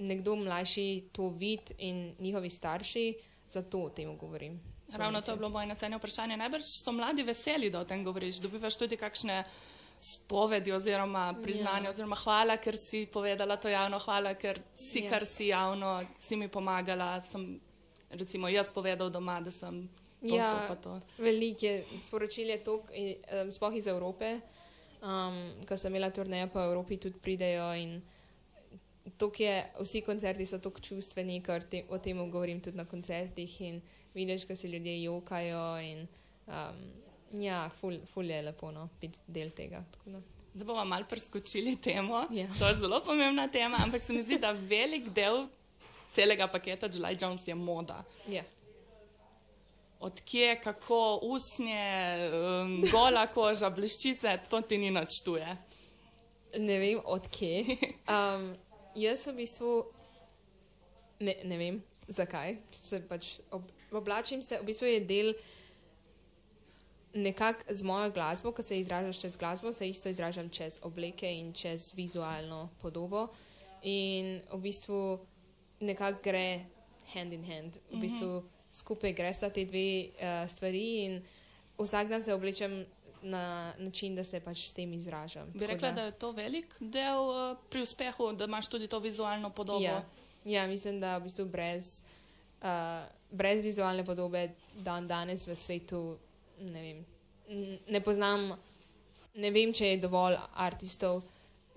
nekdo 0.01 0.37
mlajši 0.39 0.87
to 1.13 1.33
vidi 1.37 1.75
in 1.79 2.15
njihovi 2.19 2.51
starši, 2.51 3.07
zato 3.51 3.89
o 3.89 3.91
tem 3.91 4.17
govorim. 4.19 4.61
Ravno 4.97 5.21
to 5.21 5.31
je 5.31 5.37
bilo 5.37 5.49
moje 5.49 5.67
naslednje 5.67 5.99
vprašanje. 5.99 6.37
Najbrž 6.37 6.65
so 6.65 6.93
mladi 6.93 7.23
veseli, 7.23 7.71
da 7.71 7.81
o 7.81 7.85
tem 7.85 8.05
govoriš. 8.05 8.41
Dobivaš 8.43 8.79
tudi 8.79 8.97
kakšne 8.97 9.45
spovedi 10.01 10.73
oziroma 10.73 11.35
priznanja, 11.43 11.85
Ja. 11.85 11.91
oziroma 11.91 12.17
hvala, 12.17 12.57
ker 12.57 12.77
si 12.77 13.07
povedala 13.07 13.57
to 13.57 13.69
javno, 13.69 13.99
hvala, 13.99 14.35
ker 14.35 14.61
si, 14.77 15.05
Ja. 15.05 15.11
kar 15.11 15.27
si 15.27 15.47
javno, 15.47 16.05
si 16.19 16.37
mi 16.37 16.49
pomagala. 16.49 17.21
Sem, 17.21 17.61
recimo, 18.11 18.49
jaz 18.49 18.71
povedal 18.71 19.11
doma, 19.11 19.41
da 19.41 19.51
sem 19.51 19.89
to, 20.21 20.35
Ja. 20.37 20.53
to 20.53 20.75
pa 20.75 20.77
to. 20.77 21.01
Veliko 21.19 21.67
je 21.67 21.85
sporočil, 22.05 22.49
je 22.49 22.63
to, 22.65 22.83
um, 23.43 23.53
sploh 23.53 23.75
iz 23.77 23.87
Evrope. 23.87 24.41
Um, 25.03 25.65
ko 25.67 25.77
sem 25.77 25.93
imela 25.93 26.11
turnejo 26.11 26.49
po 26.53 26.61
Evropi, 26.61 26.97
tudi 26.97 27.19
pridejo 27.19 27.73
in 27.75 28.03
je, 29.39 29.65
vsi 29.81 30.01
koncerti 30.03 30.47
so 30.47 30.59
tako 30.59 30.81
čustveni, 30.81 31.43
ker 31.43 31.63
te, 31.65 31.85
o 31.89 31.99
tem 31.99 32.19
govorim 32.31 32.61
tudi 32.61 32.77
na 32.77 32.85
koncertih 32.85 33.61
in 33.61 33.81
vidiš, 34.15 34.45
ko 34.47 34.57
se 34.57 34.69
ljudje 34.69 35.03
jokajo 35.03 35.81
in 35.81 36.07
um, 36.47 37.00
ja, 37.39 37.71
ful, 37.81 38.01
ful 38.07 38.31
je 38.31 38.43
lepo 38.43 38.71
no, 38.71 38.89
biti 39.01 39.21
del 39.27 39.51
tega. 39.57 39.83
Zdaj 40.55 40.67
bomo 40.67 40.85
mal 40.85 41.05
preskočili 41.09 41.77
temo. 41.77 42.25
Ja. 42.31 42.47
To 42.59 42.69
je 42.69 42.75
zelo 42.75 43.03
pomembna 43.05 43.49
tema, 43.49 43.79
ampak 43.85 44.03
se 44.03 44.13
mi 44.13 44.23
zdi, 44.23 44.39
da 44.39 44.51
velik 44.53 45.09
del 45.15 45.47
celega 46.11 46.49
paketa 46.49 46.89
July 46.89 47.17
Jones 47.23 47.49
je 47.49 47.55
moda. 47.55 48.05
Ja. 48.29 48.43
Odkje, 50.01 50.61
kako, 50.61 51.21
usnje, 51.23 51.85
um, 52.33 52.83
gola 52.93 53.27
koža, 53.27 53.71
bleščice, 53.71 54.39
to 54.49 54.61
ti 54.61 54.79
ni 54.79 54.91
načtuje. 54.91 55.57
Ne 56.59 56.79
vem, 56.79 57.01
odkje. 57.05 57.77
Um, 58.09 58.55
jaz 59.05 59.27
v 59.27 59.37
bistvu 59.37 59.75
ne, 61.21 61.37
ne 61.45 61.59
vem, 61.59 61.83
zakaj. 62.09 62.57
Se 62.73 63.03
pač 63.09 63.37
ob, 63.51 63.69
oblačim 63.93 64.43
se, 64.43 64.59
v 64.59 64.67
bistvu 64.73 64.89
je 64.89 65.01
del 65.05 65.35
nekako 67.15 67.75
z 67.75 67.83
mojo 67.83 68.11
glasbo, 68.11 68.53
ko 68.53 68.63
se 68.63 68.79
izražaš 68.79 69.21
čez 69.21 69.37
glasbo, 69.37 69.73
se 69.73 69.89
isto 69.89 70.09
izražam 70.09 70.49
čez 70.49 70.79
obleke 70.83 71.33
in 71.35 71.53
čez 71.53 71.95
vizualno 71.95 72.69
podobo. 72.83 73.29
In 73.83 74.41
v 74.53 74.59
bistvu 74.59 75.19
nekako 75.81 76.21
gre 76.23 76.65
hand 77.15 77.33
in 77.33 77.45
hand. 77.45 77.79
V 77.91 78.01
bistvu 78.01 78.43
skupaj 78.73 79.13
gresta 79.13 79.51
te 79.51 79.65
dve 79.65 80.09
uh, 80.15 80.49
stvari 80.49 81.05
in 81.05 81.23
vsak 81.79 82.09
dan 82.09 82.23
se 82.23 82.35
oblečem 82.35 82.85
na 83.23 83.75
način, 83.79 84.15
da 84.15 84.25
se 84.25 84.41
pač 84.41 84.69
s 84.69 84.75
tem 84.75 84.93
izražam. 84.93 85.53
Bi 85.55 85.67
rekla, 85.67 85.93
da 85.93 86.03
je 86.03 86.13
to 86.13 86.33
velik 86.33 86.75
del 86.81 87.29
uh, 87.29 87.59
pri 87.71 87.83
uspehu, 87.83 88.33
da 88.33 88.45
imaš 88.45 88.69
tudi 88.69 88.89
to 88.89 88.99
vizualno 88.99 89.51
podobo. 89.51 89.85
Ja, 89.85 90.03
ja, 90.45 90.67
mislim, 90.67 91.01
da 91.01 91.19
v 91.19 91.23
bistvu 91.23 91.45
brez, 91.45 92.03
uh, 92.63 93.05
brez 93.31 93.65
vizualne 93.65 94.05
podobe 94.05 94.51
dan 94.75 95.09
danes 95.09 95.49
v 95.49 95.57
svetu 95.57 96.19
ne 96.61 96.83
vem. 96.83 97.05
Ne 97.91 98.01
poznam, 98.01 98.53
ne 99.35 99.51
vem, 99.51 99.73
če 99.75 99.95
je 99.95 100.01
dovolj 100.03 100.39
artistov, 100.63 101.23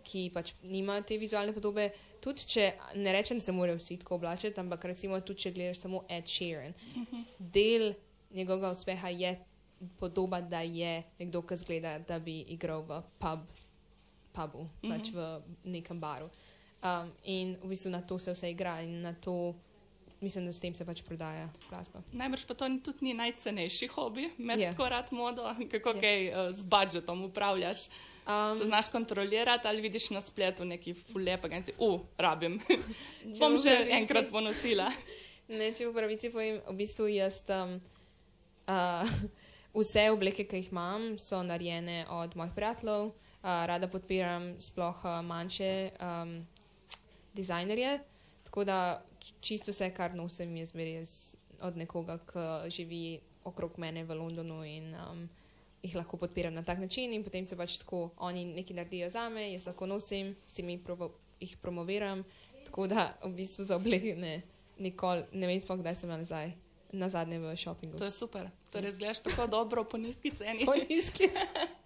ki 0.04 0.28
pač 0.36 0.54
nimajo 0.68 1.06
te 1.08 1.18
vizualne 1.18 1.54
podobe. 1.56 1.88
Tudi 2.24 2.46
če 2.48 2.68
ne 3.00 3.13
rečem, 3.16 3.40
da 3.40 3.46
se 3.46 3.56
morajo 3.56 3.80
vsi 3.80 3.98
tako 4.02 4.18
oblačiti, 4.20 4.60
ampak 4.60 4.86
recimo 4.92 5.20
tudi 5.22 5.46
če 5.46 5.54
gledaš 5.56 5.84
samo 5.86 6.04
Ed 6.12 6.28
Sheeran, 6.30 6.75
del 7.40 7.94
njegovega 8.34 8.72
uspeha 8.72 9.10
je 9.10 9.34
podoba, 10.00 10.42
da 10.42 10.62
je 10.62 11.04
nekdo, 11.20 11.44
ki 11.48 11.60
zgleda, 11.60 11.98
da 12.08 12.20
bi 12.20 12.40
igral 12.56 12.86
v 12.88 13.02
pub, 13.20 13.44
pubu, 14.34 14.68
pač 14.84 15.12
v 15.13 15.28
nekem 15.75 16.00
baru. 16.00 16.30
Um, 16.84 17.12
in 17.24 17.56
v 17.62 17.72
bistvu 17.72 17.94
na 17.94 18.02
to 18.04 18.20
se 18.20 18.34
vse 18.36 18.50
igra 18.52 18.82
in 18.84 19.02
na 19.06 19.13
to 19.16 19.56
mislim, 20.24 20.46
da 20.46 20.53
s 20.53 20.60
tem 20.60 20.72
se 20.72 20.86
pač 20.86 21.01
prodaja 21.01 21.50
glasba. 21.70 22.01
Najbrž 22.13 22.46
pa 22.46 22.53
to 22.56 22.68
ni- 22.68 22.80
tudi 22.80 22.98
ni 23.01 23.13
najcenejši 23.13 23.88
hobi, 23.89 24.30
med 24.38 24.56
Ja. 24.56 24.63
yeah. 24.63 24.72
tako 24.72 24.89
rad 24.89 25.12
modo, 25.12 25.44
kako 25.72 25.89
Ja. 25.89 25.96
yeah. 25.96 26.01
kaj 26.01 26.18
uh, 26.30 26.50
z 26.50 26.63
budžetom 26.65 27.24
upravljaš. 27.24 27.77
Um, 28.24 28.58
se 28.58 28.65
znaš 28.65 28.88
kontrolirati 28.89 29.68
ali 29.68 29.82
vidiš 29.82 30.10
na 30.10 30.22
spletu 30.22 30.63
neki 30.65 30.94
fulepega 30.94 31.56
in 31.56 31.63
si, 31.63 31.74
u, 31.77 31.89
rabim. 32.18 32.56
Če 33.27 33.39
Bom 33.39 33.58
že 33.58 33.70
pravici- 33.70 33.92
enkrat 33.94 34.32
ponosila. 34.32 34.88
Ne, 35.50 35.74
če 35.74 35.84
v 35.84 35.94
pravici 35.94 36.30
povem, 36.30 36.62
v 36.63 36.74
bistvu 36.74 37.10
jaz 37.10 37.42
um, 37.51 37.74
uh, 38.65 39.03
vse 39.75 40.06
obleke, 40.10 40.46
ki 40.46 40.56
jih 40.58 40.70
imam, 40.72 41.20
so 41.20 41.42
narejene 41.44 42.06
od 42.10 42.32
mojih 42.34 42.53
prijateljev. 42.56 43.03
Uh, 43.03 43.12
rada 43.68 43.88
podpiram 43.88 44.56
sploh 44.58 44.96
uh, 45.03 45.20
manjše 45.22 45.68
um, 46.00 46.32
dizajnerje, 47.34 48.00
tako 48.44 48.63
da 48.63 48.77
čisto 49.42 49.72
vse, 49.72 49.89
kar 49.96 50.15
nosim, 50.15 50.56
je 50.58 50.65
zmeraj 50.65 51.03
od 51.63 51.77
nekoga, 51.77 52.18
ki 52.27 52.72
živi 52.72 53.20
okrog 53.44 53.77
mene 53.77 54.03
v 54.03 54.15
Londonu 54.15 54.63
in 54.63 54.94
um, 54.96 55.27
jih 55.84 55.96
lahko 55.96 56.18
podpiram 56.18 56.53
na 56.53 56.63
tak 56.63 56.80
način. 56.80 57.13
In 57.13 57.24
potem 57.24 57.46
se 57.46 57.58
pač 57.58 57.77
tako 57.77 58.10
oni 58.18 58.46
nekaj 58.46 58.75
naredijo 58.75 59.10
za 59.10 59.30
me, 59.30 59.51
jaz 59.51 59.68
lahko 59.68 59.86
nosim, 59.86 60.36
s 60.48 60.53
tem 60.53 60.70
jih, 60.70 60.82
provo, 60.84 61.12
jih 61.39 61.58
promoviram. 61.58 62.24
Tako 62.65 62.88
da 62.88 63.13
v 63.24 63.34
bistvu 63.36 63.65
za 63.65 63.75
obleke 63.75 64.15
ne, 64.15 64.42
nikoli, 64.80 65.25
ne 65.34 65.48
vem 65.48 65.62
sploh, 65.62 65.80
kdaj 65.80 65.96
sem 65.96 66.10
nazaj, 66.10 66.53
na 66.92 67.10
zadnje 67.10 67.39
v 67.39 67.56
šopingu. 67.56 67.98
To 67.98 68.08
je 68.08 68.12
super. 68.12 68.50
Torej, 68.72 68.96
zgledaš 68.96 69.24
tako 69.24 69.48
dobro 69.48 69.84
po 69.84 69.98
nizki 69.98 70.32
ceni. 70.32 70.68
nizki. 70.89 71.30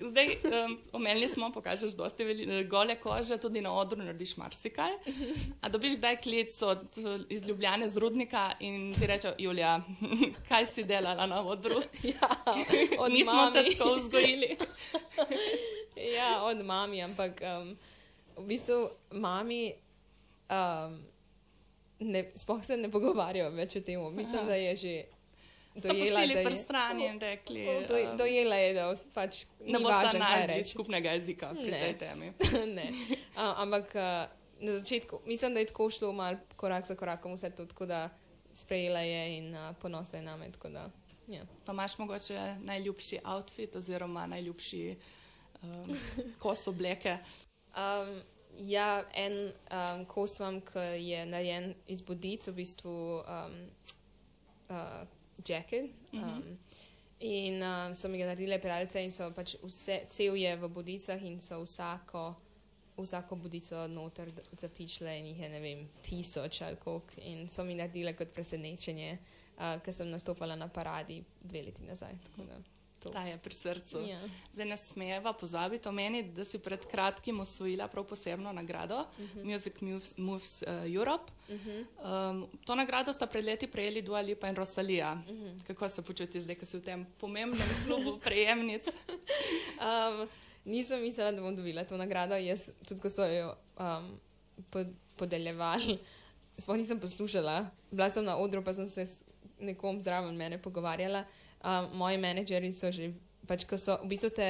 Zdaj, 0.00 0.26
um, 0.26 0.78
omenili 0.92 1.28
smo, 1.28 1.52
pokažeš 1.52 1.92
dosti 1.92 2.24
veli, 2.24 2.60
eh, 2.60 2.64
gole 2.64 2.96
kože, 2.96 3.38
tudi 3.38 3.60
na 3.60 3.72
odru 3.72 3.98
narediš 3.98 4.36
marsikaj. 4.36 4.92
A 5.60 5.68
dobiš 5.68 5.96
kdaj 5.96 6.16
klic 6.20 6.62
od 6.62 6.86
iz 7.28 7.48
Ljubljane 7.48 7.88
z 7.88 7.96
rudnika 7.96 8.52
in 8.60 8.94
ti 8.94 9.06
reče, 9.06 9.32
Julija, 9.38 9.82
kaj 10.48 10.66
si 10.66 10.84
delala 10.84 11.26
na 11.26 11.42
odru? 11.46 11.82
ja, 12.14 12.30
od 12.98 13.12
Nismo 13.12 13.50
te 13.52 13.62
mami. 13.62 13.76
tako 13.76 13.94
vzgojili. 13.94 14.56
ja, 16.16 16.42
od 16.42 16.64
mami, 16.64 17.02
ampak 17.02 17.40
um, 17.60 17.76
v 18.36 18.46
bistvu 18.46 18.90
mami 19.10 19.72
um, 20.48 21.04
ne, 21.98 22.30
sploh 22.34 22.64
se 22.64 22.76
ne 22.76 22.90
pogovarjajo 22.90 23.50
več 23.50 23.76
o 23.76 23.80
tem. 23.80 24.14
Mislim, 24.14 24.40
Aha. 24.40 24.48
da 24.48 24.54
je 24.54 24.76
že 24.76 25.04
dojela, 25.74 26.26
da 26.26 26.40
je, 26.40 26.54
strani 26.54 27.06
in 27.06 27.20
rekli, 27.20 27.66
do, 27.88 27.94
um, 28.10 28.16
dojela 28.16 28.56
je, 28.56 28.74
da 28.74 28.94
pač 29.14 29.44
ne 29.66 29.78
važno, 29.78 30.18
kaj 30.18 30.18
našli 30.18 30.46
reče. 30.46 30.68
skupnega 30.68 31.10
jezika 31.10 31.52
pri 31.54 31.70
Ne. 31.70 31.80
tej 31.80 31.98
temi. 31.98 32.32
ne. 32.76 32.92
A, 33.36 33.54
ampak 33.62 33.94
a, 33.94 34.28
na 34.60 34.78
začetku, 34.78 35.20
mislim, 35.26 35.54
da 35.54 35.60
je 35.60 35.66
tako 35.66 35.90
šlo 35.90 36.12
mal 36.12 36.36
korak 36.56 36.86
za 36.86 36.94
korakom 36.94 37.34
vse 37.34 37.50
to, 37.50 37.66
tako 37.66 37.86
da 37.86 38.08
sprejela 38.54 39.00
je 39.00 39.38
in 39.38 39.54
a, 39.54 39.72
ponosna 39.72 40.18
je 40.18 40.24
name. 40.24 40.50
tako 40.52 40.68
Da, 40.68 40.90
ja. 41.28 41.42
Pa 41.64 41.72
imaš 41.72 41.98
mogoče 41.98 42.54
najljubši 42.60 43.18
outfit 43.24 43.76
oziroma 43.76 44.26
najljubši 44.26 44.96
um, 45.62 45.96
kos 46.38 46.66
obleke. 46.66 47.18
Um, 47.76 48.22
ja, 48.58 49.04
en 49.14 49.52
um, 49.70 50.04
kos 50.04 50.38
imam, 50.40 50.60
ki 50.60 50.78
je 50.78 51.26
narejen 51.26 51.74
iz 51.86 52.00
bodic, 52.00 52.46
v 52.48 52.52
bistvu 52.52 53.22
um, 53.22 53.56
uh, 54.68 55.06
jacket. 55.44 55.90
Um, 56.12 56.58
in 57.18 57.62
um, 57.62 57.94
so 57.94 58.08
mi 58.08 58.18
ga 58.18 58.26
naredile 58.26 58.58
prijateljice 58.58 59.04
in 59.04 59.12
so 59.12 59.30
pač 59.36 59.56
vse, 59.62 60.00
cel 60.10 60.36
je 60.36 60.56
v 60.56 60.68
bodicah 60.68 61.22
in 61.22 61.40
so 61.40 61.62
vsako. 61.62 62.34
Vsako 63.00 63.36
budico 63.36 63.86
noter 63.88 64.28
zapičile 64.60 65.14
in 65.18 65.30
jih 65.30 65.38
je, 65.40 65.48
ne 65.48 65.60
vem, 65.60 65.86
tisoč 66.04 66.62
ali 66.62 66.76
koliko. 66.76 67.20
In 67.24 67.48
so 67.48 67.64
mi 67.64 67.74
naredile 67.74 68.12
kot 68.16 68.34
presenečenje, 68.34 69.16
uh, 69.56 69.78
ker 69.84 69.94
sem 69.94 70.10
nastopala 70.10 70.56
na 70.56 70.68
paradi 70.68 71.22
dve 71.40 71.62
leti 71.62 71.88
nazaj. 71.88 72.18
tako 72.26 72.44
da 72.50 72.60
to. 73.02 73.10
Ta 73.10 73.22
je 73.24 73.38
pri 73.38 73.54
srcu. 73.54 74.00
Ja. 74.06 74.20
Zdaj 74.52 74.66
ne 74.66 74.76
smeva 74.76 75.32
pozabiti 75.32 75.88
omeniti, 75.88 76.32
da 76.36 76.44
si 76.44 76.58
pred 76.58 76.86
kratkim 76.86 77.40
osvojila 77.40 77.88
prav 77.88 78.04
posebno 78.04 78.52
nagrado 78.52 79.00
uh 79.00 79.24
-huh. 79.34 79.44
Music 79.44 79.80
Moves, 79.80 80.18
Moves 80.18 80.62
uh, 80.62 80.94
Europe. 80.94 81.32
Uh 81.48 81.54
-huh. 81.54 81.84
Um, 82.30 82.48
to 82.64 82.74
nagrado 82.74 83.12
sta 83.12 83.26
pred 83.26 83.44
leti 83.44 83.66
prejeli 83.66 84.02
Dua 84.02 84.20
Lipa 84.20 84.48
in 84.48 84.56
Rosalija. 84.56 85.12
Uh 85.12 85.34
-huh. 85.34 85.66
Kako 85.66 85.88
se 85.88 86.02
počuti 86.02 86.40
zdaj, 86.40 86.54
ko 86.54 86.66
si 86.66 86.76
v 86.76 86.82
tem 86.82 87.06
pomembnem 87.18 87.68
klubu 87.86 88.18
prejemnic? 88.18 88.86
Um, 89.80 90.28
nisem 90.64 91.02
mislila, 91.02 91.32
da 91.32 91.40
bom 91.40 91.56
dobila 91.56 91.84
to 91.84 91.96
nagrado. 91.96 92.34
Jaz, 92.34 92.70
tudi 92.88 93.00
ko 93.00 93.10
so 93.10 93.24
jo 93.24 93.54
um, 93.78 94.20
pod, 94.70 94.86
podeljevali, 95.16 95.98
sploh 96.58 96.76
nisem 96.76 97.00
poslušala. 97.00 97.70
Bila 97.90 98.10
sem 98.10 98.24
na 98.24 98.36
odru, 98.36 98.64
pa 98.64 98.74
sem 98.74 98.88
se 98.88 99.06
s 99.06 99.22
nekom 99.60 100.00
zraven 100.00 100.36
mene 100.36 100.58
pogovarjala. 100.58 101.24
Um, 101.60 101.90
moji 102.00 102.16
menedžeri 102.16 102.72
so 102.72 102.88
že, 102.88 103.10
pač, 103.44 103.66
ko 103.68 103.76
so 103.76 103.98
v 104.00 104.14
bistvu 104.14 104.30
te 104.32 104.48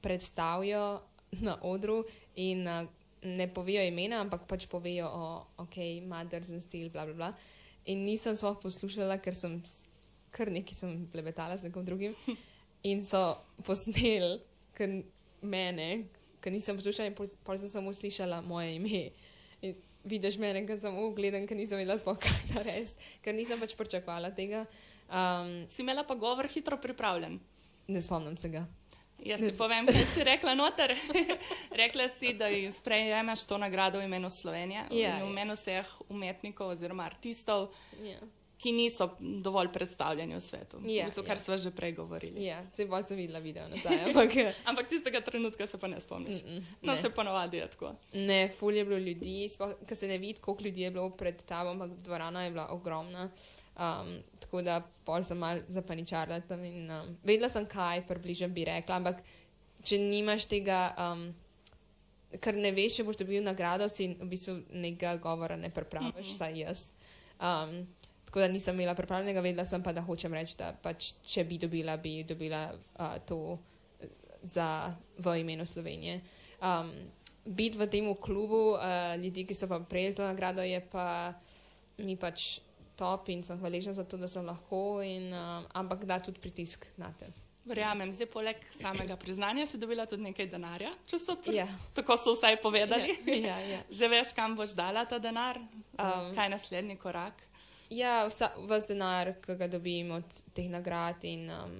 predstavijo 0.00 1.02
na 1.44 1.58
odru 1.68 2.00
in 2.40 2.64
uh, 2.64 2.88
ne 3.22 3.46
povejo 3.52 3.84
imena, 3.84 4.22
ampak 4.24 4.46
pač 4.48 4.64
povejo 4.70 5.04
o, 5.04 5.24
ok, 5.60 6.00
Mothers 6.08 6.50
and 6.56 6.64
Steel, 6.64 6.88
bla, 6.88 7.04
bla, 7.04 7.14
bla. 7.14 7.30
In 7.92 8.06
nisem 8.06 8.36
sploh 8.36 8.56
poslušala, 8.62 9.20
ker 9.20 9.36
sem 9.36 9.60
kar 10.30 10.50
nekaj 10.50 10.78
sem 10.78 10.94
plebetala 11.12 11.58
z 11.58 11.68
nekom 11.68 11.84
drugim. 11.84 12.14
In 12.86 13.02
so 13.04 13.36
posneli 13.66 14.40
mene, 15.44 16.06
ker 16.40 16.52
nisem 16.54 16.78
poslušala, 16.78 17.10
in 17.10 17.16
pol 17.18 17.58
sem 17.60 17.68
samo 17.68 17.92
slišala 17.92 18.40
moje 18.46 18.76
ime. 18.78 19.10
In 19.60 19.76
vidiš 20.08 20.38
mene, 20.40 20.64
ker 20.68 20.80
sem 20.80 20.96
ugledan, 20.96 21.44
ker 21.48 21.58
nisem 21.58 21.80
vedela 21.80 21.98
sploh 22.00 22.16
kaj 22.20 22.54
narediti, 22.54 23.10
ker 23.24 23.36
nisem 23.36 23.60
pač 23.60 23.76
pričakovala 23.76 24.32
tega. 24.36 24.64
Um, 25.10 25.66
Si 25.68 25.82
imela 25.82 26.04
pa 26.04 26.14
govor 26.14 26.46
hitro 26.46 26.76
pripravljen. 26.76 27.40
ne 27.88 28.00
spomnim 28.00 28.36
se 28.36 28.48
ga. 28.48 28.66
Jaz 29.20 29.40
Ne 29.40 29.50
ti 29.50 29.58
povem, 29.58 29.86
kaj 29.86 30.04
si 30.06 30.24
rekla 30.24 30.54
noter. 30.54 30.94
rekla 31.72 32.08
si, 32.08 32.32
da 32.32 32.46
ji 32.46 32.72
sprejemeš 32.72 33.44
to 33.44 33.58
nagrado 33.58 33.98
v 33.98 34.04
imenu 34.04 34.30
Slovenije, 34.30 34.84
Ja, 34.90 35.16
in 35.16 35.22
v 35.22 35.26
ja. 35.26 35.26
imenu 35.26 35.52
vseh 35.52 35.86
umetnikov 36.08 36.68
oziroma 36.68 37.04
artistov, 37.04 37.68
Ja, 38.00 38.16
ki 38.56 38.72
niso 38.72 39.10
dovolj 39.20 39.68
predstavljeni 39.68 40.34
v 40.34 40.40
svetu. 40.40 40.76
Ja, 40.82 41.02
v 41.02 41.06
bistvu, 41.06 41.22
kar 41.22 41.32
ja. 41.32 41.38
smo 41.38 41.58
že 41.58 41.70
prej 41.70 41.92
govorili. 41.92 42.44
ja 42.44 42.62
se 42.72 42.86
bolj 42.86 43.02
sem 43.02 43.16
videla 43.16 43.38
video 43.38 43.68
nazaj, 43.68 44.04
ampak 44.04 44.30
Ampak 44.68 44.88
tistega 44.88 45.20
trenutka 45.20 45.66
se 45.66 45.78
pa 45.78 45.86
ne 45.86 46.00
spomniš. 46.00 46.42
mm, 46.42 46.54
mm, 46.54 46.64
No, 46.82 46.92
ne. 46.94 47.02
se 47.02 47.10
ponovadi 47.10 47.56
je 47.56 47.68
tako. 47.68 47.92
Ne, 48.14 48.48
ful 48.50 48.72
je 48.72 48.84
bilo 48.84 48.98
ljudi, 48.98 49.48
ker 49.84 49.96
se 49.96 50.08
ne 50.08 50.18
vidi, 50.18 50.40
koliko 50.40 50.64
ljudi 50.64 50.80
je 50.80 50.90
bilo 50.90 51.10
pred 51.10 51.42
tabo, 51.42 51.70
ampak 51.70 51.90
dvorana 51.98 52.44
je 52.44 52.50
bila 52.50 52.68
ogromna. 52.68 53.30
Um, 53.80 54.18
tako 54.40 54.60
da 54.60 54.82
pol 55.04 55.24
sem 55.24 55.38
mal 55.40 55.62
zapaničarila 55.72 56.42
tam 56.44 56.64
in 56.68 56.90
um, 56.92 57.14
vedela 57.24 57.48
sem, 57.48 57.64
kaj 57.66 58.02
približno 58.04 58.50
bi 58.52 58.66
rekla, 58.68 58.98
ampak 59.00 59.22
če 59.88 59.96
nimaš 60.02 60.44
tega, 60.50 60.90
um, 61.00 61.22
ker 62.44 62.58
ne 62.60 62.74
veš, 62.76 62.98
če 62.98 63.06
boš 63.08 63.22
dobil 63.22 63.40
nagrado, 63.40 63.88
si 63.88 64.10
v 64.18 64.28
bistvu 64.28 64.58
nekega 64.84 65.14
govora 65.22 65.56
ne 65.56 65.72
pripraviš, 65.72 66.12
mm 66.12 66.20
-hmm. 66.20 66.36
saj 66.36 66.60
jaz. 66.60 66.86
Um, 67.40 67.86
tako 68.24 68.40
da 68.40 68.48
nisem 68.48 68.74
imela 68.74 68.94
pripravljenega, 68.94 69.40
vedela 69.40 69.64
sem 69.64 69.82
pa, 69.82 69.92
da 69.92 70.00
hočem 70.00 70.34
reči, 70.34 70.58
da 70.58 70.72
pač, 70.82 71.12
če 71.26 71.44
bi 71.44 71.58
dobila, 71.58 71.96
bi 71.96 72.24
dobila 72.24 72.72
uh, 72.98 73.16
to 73.26 73.58
za, 74.42 74.94
v 75.18 75.40
imenu 75.40 75.66
Slovenije. 75.66 76.20
Um, 76.62 76.92
biti 77.44 77.78
v 77.78 77.86
tem 77.86 78.14
klubu, 78.14 78.76
uh, 78.76 79.16
ljudi, 79.16 79.46
ki 79.46 79.54
so 79.54 79.68
pa 79.68 79.80
prejeli 79.80 80.14
to 80.14 80.22
nagrado, 80.22 80.62
je 80.62 80.80
pa 80.80 81.34
mi 81.98 82.16
pač 82.16 82.60
top 83.00 83.30
in 83.32 83.44
sem 83.46 83.58
hvaležna 83.60 83.94
za 83.96 84.04
to, 84.04 84.20
da 84.20 84.28
sem 84.28 84.44
lahko, 84.46 85.00
in, 85.04 85.30
um, 85.32 85.68
ampak 85.80 86.04
da 86.08 86.20
tudi 86.20 86.42
pritisk 86.42 86.86
na 87.00 87.12
te. 87.18 87.30
Verjamem, 87.64 88.12
zdaj 88.16 88.28
poleg 88.32 88.62
samega 88.72 89.16
priznanja 89.20 89.66
si 89.68 89.78
dobila 89.78 90.06
tudi 90.08 90.24
nekaj 90.24 90.48
denarja, 90.50 90.90
če 91.06 91.18
so 91.20 91.36
pri... 91.40 91.58
Ja, 91.60 91.66
tako 91.94 92.16
so 92.18 92.32
vsaj 92.34 92.56
povedali. 92.62 93.12
ja, 93.48 93.58
ja. 93.68 93.82
Že 93.98 94.08
veš, 94.14 94.32
kam 94.36 94.56
boš 94.58 94.74
dala 94.78 95.04
ta 95.08 95.20
denar, 95.20 95.60
Um, 96.00 96.34
kaj 96.34 96.46
je 96.46 96.50
naslednji 96.50 96.96
korak. 96.96 97.42
ja 97.90 98.24
vsa, 98.26 98.48
vse 98.56 98.86
denar, 98.88 99.34
ki 99.44 99.56
ga 99.60 99.66
dobim 99.68 100.14
od 100.16 100.36
teh 100.56 100.70
nagrad, 100.70 101.24
in 101.28 101.50
um, 101.50 101.74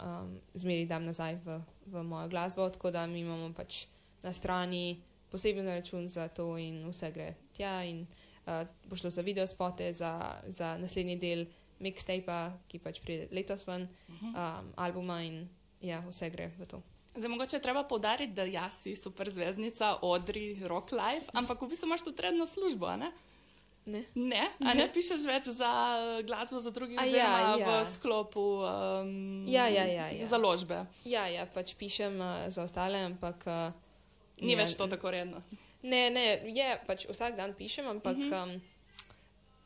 um, 0.00 0.30
zmeri 0.54 0.86
dam 0.86 1.04
nazaj 1.04 1.36
v, 1.44 1.58
v 1.86 2.02
mojo 2.02 2.28
glasbo, 2.32 2.68
tako 2.70 2.90
da 2.90 3.06
mi 3.06 3.20
imamo 3.20 3.52
pač 3.52 3.84
na 4.22 4.32
strani 4.32 5.02
poseben 5.30 5.68
račun 5.68 6.08
za 6.08 6.28
to, 6.28 6.56
in 6.58 6.86
vse 6.88 7.10
gre 7.12 7.34
tja. 7.52 7.82
In, 7.84 8.06
uh, 8.48 8.64
bo 8.88 8.96
šlo 8.96 9.12
za 9.12 9.22
videospote, 9.22 9.92
za, 9.92 10.40
za 10.48 10.74
naslednji 10.80 11.18
del 11.20 11.46
mixtape, 11.84 12.38
ki 12.66 12.80
pač 12.82 13.02
pride 13.04 13.28
letos 13.34 13.66
ven, 13.68 13.86
um, 14.32 14.72
albuma 14.80 15.20
in 15.22 15.44
ja, 15.84 16.00
vse 16.08 16.30
gre 16.34 16.50
v 16.58 16.66
to. 16.66 16.82
Zdaj, 17.18 17.30
mogoče 17.30 17.56
je 17.56 17.62
treba 17.62 17.82
povdariti, 17.88 18.34
da 18.34 18.44
jaz 18.46 18.82
si 18.82 18.96
super 18.96 19.30
zvezdnica, 19.30 19.98
odri, 20.06 20.58
rock 20.70 20.92
life, 20.94 21.30
ampak 21.34 21.62
v 21.62 21.70
bistvu 21.72 21.88
imaš 21.90 22.04
tudi 22.06 22.22
redno 22.22 22.46
službo, 22.46 22.94
ne? 22.96 23.10
Ne? 23.88 24.02
Ne, 24.14 24.42
a 24.60 24.74
ne 24.76 24.84
pišeš 24.92 25.22
več 25.24 25.48
za 25.56 25.70
glasbo 26.26 26.60
za 26.60 26.70
drugih, 26.70 26.98
A 27.00 27.06
ja, 27.08 27.56
ja. 27.56 27.56
v 27.56 27.86
sklopu 27.88 28.60
um, 28.60 29.46
Ja, 29.48 29.64
ja, 29.72 29.86
ja, 29.88 30.10
ja. 30.12 30.26
založbe. 30.28 30.84
Ja, 31.08 31.24
ja, 31.24 31.48
pač 31.48 31.72
pišem 31.78 32.20
uh, 32.20 32.44
za 32.52 32.68
ostale, 32.68 33.00
ampak. 33.08 33.48
Uh, 33.48 33.72
Ni 34.44 34.52
ja, 34.52 34.60
več 34.60 34.76
to 34.78 34.86
tako 34.86 35.10
redno. 35.10 35.40
Ne, 35.82 36.10
ne, 36.10 36.24
je 36.42 36.68
pač 36.86 37.06
vsak 37.06 37.36
dan 37.36 37.54
pišem, 37.54 37.86
ampak 37.86 38.16
mm 38.16 38.30
-hmm. 38.30 38.54
um, 38.54 38.60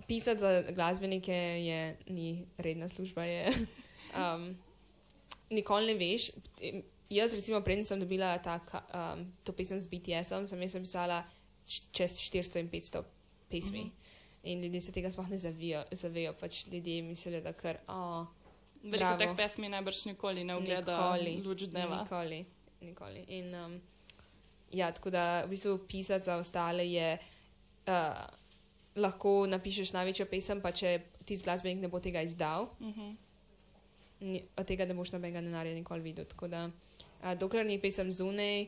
pisati 0.07 0.41
za 0.41 0.63
glasbenike 0.63 1.33
je, 1.65 1.97
ni 2.09 2.47
redna 2.59 2.89
služba. 2.89 3.25
Je, 3.25 3.53
um, 4.21 4.57
nikoli 5.51 5.87
ne 5.87 5.95
veš. 5.95 6.31
Jaz, 7.11 7.35
recimo, 7.35 7.61
prednji 7.61 7.85
sem 7.85 8.01
dobila 8.01 8.39
ta, 8.39 8.61
um, 8.95 9.33
to 9.45 9.53
pesem 9.53 9.81
z 9.81 9.87
BTS-om, 9.87 10.47
sem 10.47 10.63
jaz 10.63 10.73
pisala 10.73 11.25
čez 11.93 12.21
400 12.21 12.61
in 12.61 12.69
500 12.71 13.03
pesmi. 13.51 13.79
Mm 13.79 13.85
-hmm. 13.85 14.03
In 14.43 14.63
ljudje 14.63 14.81
se 14.81 14.93
tega 14.93 15.11
sploh 15.11 15.29
ne 15.29 15.39
zavijo, 15.39 15.85
zavejo, 15.91 16.33
pač 16.33 16.67
ljudje 16.67 17.03
mislijo, 17.03 17.41
da 17.41 17.53
kar. 17.53 17.79
Oh, 17.89 18.27
Veliko 18.83 18.99
Bravo. 18.99 19.19
teh 19.19 19.37
pesmi 19.37 19.69
najbrž 19.69 20.05
nikoli 20.11 20.45
ne 20.45 20.57
ogleda 20.57 20.97
Nikoli. 20.99 21.43
luč 21.45 21.63
dneva. 21.71 22.03
Nikoli, 22.03 22.45
nikoli. 22.81 23.25
In, 23.29 23.55
um, 23.55 23.81
ja, 24.73 24.91
tako 24.91 25.11
da 25.11 25.43
v 25.43 25.49
bistvu 25.49 25.79
pisati 25.81 26.25
za 26.25 26.37
ostale 26.37 26.87
je, 26.87 27.19
uh, 27.87 27.93
lahko 28.97 29.47
napišeš 29.47 29.93
največjo 29.93 30.27
pesem, 30.27 30.61
pa 30.61 30.73
če 30.73 30.95
ti 31.25 31.37
glasbenik 31.37 31.81
ne 31.81 31.89
bo 31.89 32.01
tega 32.01 32.23
izdal, 32.23 32.69
Mhm. 32.81 33.13
ni- 34.23 34.45
od 34.57 34.67
tega 34.67 34.85
ne 34.85 34.95
boš 34.95 35.13
nobenega 35.13 35.41
denarja 35.41 35.75
nikoli 35.75 36.01
videl. 36.03 36.25
Tako 36.27 36.49
da, 36.49 36.71
uh, 37.21 37.35
dokler 37.35 37.67
ni 37.67 37.79
pesem 37.79 38.13
zunaj, 38.13 38.67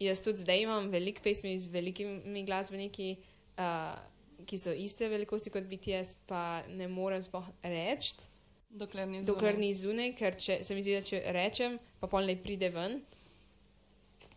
jaz 0.00 0.20
tudi 0.20 0.38
zdaj 0.38 0.60
imam 0.60 0.88
veliko 0.88 1.22
pesmi 1.22 1.56
z 1.56 1.66
velikimi 1.68 2.44
glasbeniki, 2.44 3.16
uh, 3.58 3.94
ki 4.42 4.58
so 4.58 4.72
iste 4.72 5.08
velikosti 5.08 5.50
kot 5.50 5.64
BTS, 5.64 6.16
pa 6.26 6.40
ne 6.68 6.88
morem 6.88 7.22
sploh 7.22 7.44
reči. 7.62 8.14
Dokler 8.70 9.06
ni 9.06 9.20
Dokler 9.20 9.52
zunaj. 9.52 9.60
ni 9.60 9.74
zunaj, 9.74 10.12
ker 10.14 10.34
če, 10.34 10.62
se 10.62 10.74
mi 10.74 10.82
zdi, 10.82 10.94
da 10.94 11.02
če 11.02 11.22
rečem, 11.28 11.74
pa 12.00 12.06
pol 12.06 12.24
ne 12.24 12.34
pride 12.36 12.70
ven. 12.70 13.02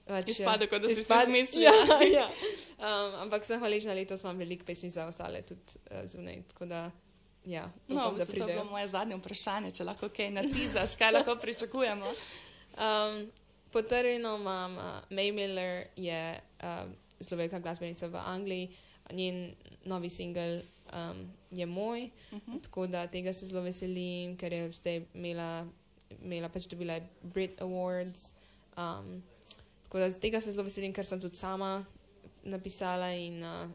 Pač, 0.06 0.30
Izpade, 0.30 0.68
kot 0.70 0.82
da 0.82 0.88
si 0.88 1.02
izpade- 1.02 1.24
izmislila. 1.26 1.72
Ja, 1.90 2.22
ja. 2.22 2.28
Um, 2.76 3.16
ampak 3.24 3.46
sem 3.48 3.60
hvaležna, 3.60 3.94
letos 3.96 4.22
imam 4.22 4.38
veliko 4.38 4.66
pesmi 4.68 4.90
za 4.90 5.06
ostale 5.08 5.40
tudi 5.42 5.62
uh, 5.92 6.04
zunaj. 6.06 6.42
Da, 6.68 6.92
ja, 7.46 7.72
No, 7.88 7.96
upam, 7.96 8.16
v 8.16 8.18
da 8.18 8.26
to 8.26 8.36
je 8.36 8.46
bilo 8.46 8.64
moje 8.66 8.88
zadnje 8.88 9.16
vprašanje, 9.16 9.72
če 9.72 9.84
lahko 9.84 10.10
kaj 10.10 10.30
natizaš, 10.32 10.96
kaj 11.00 11.12
lahko 11.12 11.36
pričakujemo. 11.44 12.12
Um, 12.76 13.32
potrjeno 13.72 14.36
imam, 14.36 14.78
uh, 14.78 14.84
May 15.10 15.32
Miller 15.34 15.88
je 15.96 16.20
uh, 16.62 16.92
zelo 17.20 17.38
velika 17.40 17.60
glasbenica 17.60 18.08
v 18.08 18.16
Angliji, 18.18 18.70
njen 19.12 19.56
novi 19.86 20.10
singel 20.10 20.60
um, 20.92 21.24
je 21.52 21.66
moj. 21.66 22.10
Uh 22.32 22.40
-huh. 22.40 22.62
Tako 22.62 22.88
da 22.88 23.08
tega 23.08 23.34
se 23.34 23.46
zelo 23.46 23.62
veselim, 23.62 24.38
ker 24.38 24.54
je 24.54 24.72
zdaj 24.72 25.02
imela, 25.14 25.66
imela 26.22 26.50
pač 26.50 26.68
dobila 26.68 27.00
Brit 27.24 27.58
Awards. 27.60 28.34
Um, 28.78 29.24
tako 29.86 30.02
da 30.04 30.10
tega 30.12 30.42
se 30.42 30.52
zelo 30.52 30.66
veselim, 30.68 30.94
ker 30.94 31.08
sem 31.08 31.22
tudi 31.22 31.40
sama 31.40 31.78
napisala 32.46 33.14
in 33.16 33.40
uh, 33.46 33.70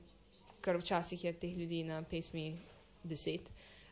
ker 0.61 0.79
včasih 0.79 1.25
je 1.25 1.33
teh 1.33 1.57
ljudi 1.57 1.83
na 1.89 2.03
pesmi 2.03 2.53
deset. 3.03 3.49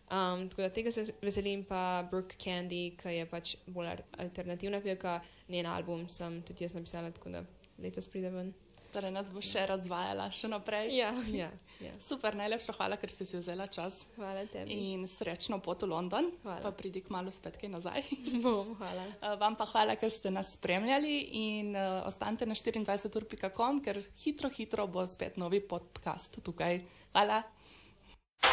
Um, 0.09 0.49
tako 0.49 0.63
da 0.63 0.71
tega 0.73 0.93
se 0.93 1.05
veselim, 1.23 1.65
pa 1.65 2.07
Brooke 2.11 2.37
Candy, 2.41 2.97
ki 2.97 3.13
je 3.13 3.27
pač 3.29 3.57
bolj 3.67 3.91
alternativna 4.19 4.81
pevka, 4.81 5.19
njen 5.49 5.67
album 5.69 6.07
sem 6.09 6.41
tudi 6.43 6.65
jaz 6.65 6.75
napisala, 6.75 7.11
tako 7.13 7.31
da 7.35 7.43
letos 7.79 8.09
pride 8.09 8.31
ven. 8.33 8.55
Torej, 8.93 9.13
nas 9.13 9.29
bo 9.33 9.43
še 9.45 9.67
razvajala, 9.69 10.31
še 10.33 10.49
naprej. 10.49 10.95
Ja, 10.97 11.13
ja, 11.33 11.51
ja. 11.81 11.93
Super, 12.01 12.35
najlepša 12.39 12.75
hvala, 12.79 12.97
ker 13.01 13.11
ste 13.11 13.25
si 13.25 13.39
vzela 13.39 13.67
čas. 13.67 14.07
Hvala 14.17 14.47
tebi. 14.51 14.73
In 14.93 15.07
srečno 15.09 15.61
pot 15.63 15.83
v 15.83 15.91
London. 15.91 16.31
Hvala. 16.43 16.63
Pa 16.63 16.73
pridi 16.75 17.03
k 17.05 17.13
malu 17.15 17.33
spet 17.35 17.59
kaj 17.61 17.71
nazaj. 17.71 18.03
Bom, 18.45 18.75
hvala. 18.79 19.05
Uh, 19.23 19.37
Vam 19.41 19.59
pa 19.59 19.69
hvala, 19.71 19.99
ker 20.01 20.11
ste 20.11 20.33
nas 20.35 20.55
spremljali 20.59 21.15
in 21.33 21.77
uh, 21.77 22.07
ostanite 22.09 22.47
na 22.47 22.59
24.com, 22.59 23.83
ker 23.85 24.03
hitro, 24.25 24.51
hitro 24.51 24.87
bo 24.87 25.07
spet 25.07 25.39
novi 25.39 25.61
podcast 25.61 26.41
tukaj. 26.43 26.83
Hvala. 27.13 27.43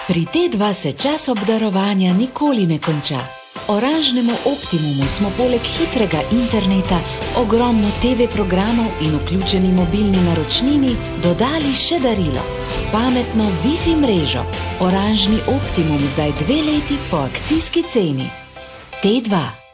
Pri 0.07 0.25
T2 0.25 0.73
se 0.73 0.91
čas 0.91 1.27
obdarovanja 1.29 2.13
nikoli 2.13 2.65
ne 2.65 2.79
konča. 2.81 3.21
Oranžnemu 3.67 4.33
optimumu 4.45 5.03
smo 5.03 5.29
poleg 5.37 5.61
hitrega 5.61 6.21
interneta, 6.31 6.99
ogromno 7.37 7.89
TV 8.01 8.27
programov 8.33 8.85
in 9.01 9.17
vključeni 9.17 9.71
mobilni 9.73 10.21
naročnini 10.21 10.95
dodali 11.23 11.73
še 11.73 11.99
darilo. 11.99 12.64
Pametno 12.95 13.43
Wi-Fi 13.43 13.95
mrežo. 13.95 14.43
Oranžni 14.79 15.37
optimum 15.47 15.99
zdaj 16.13 16.31
dve 16.39 16.55
leti 16.55 16.95
po 17.11 17.17
akcijski 17.17 17.83
ceni. 17.91 18.29
T2. 19.03 19.64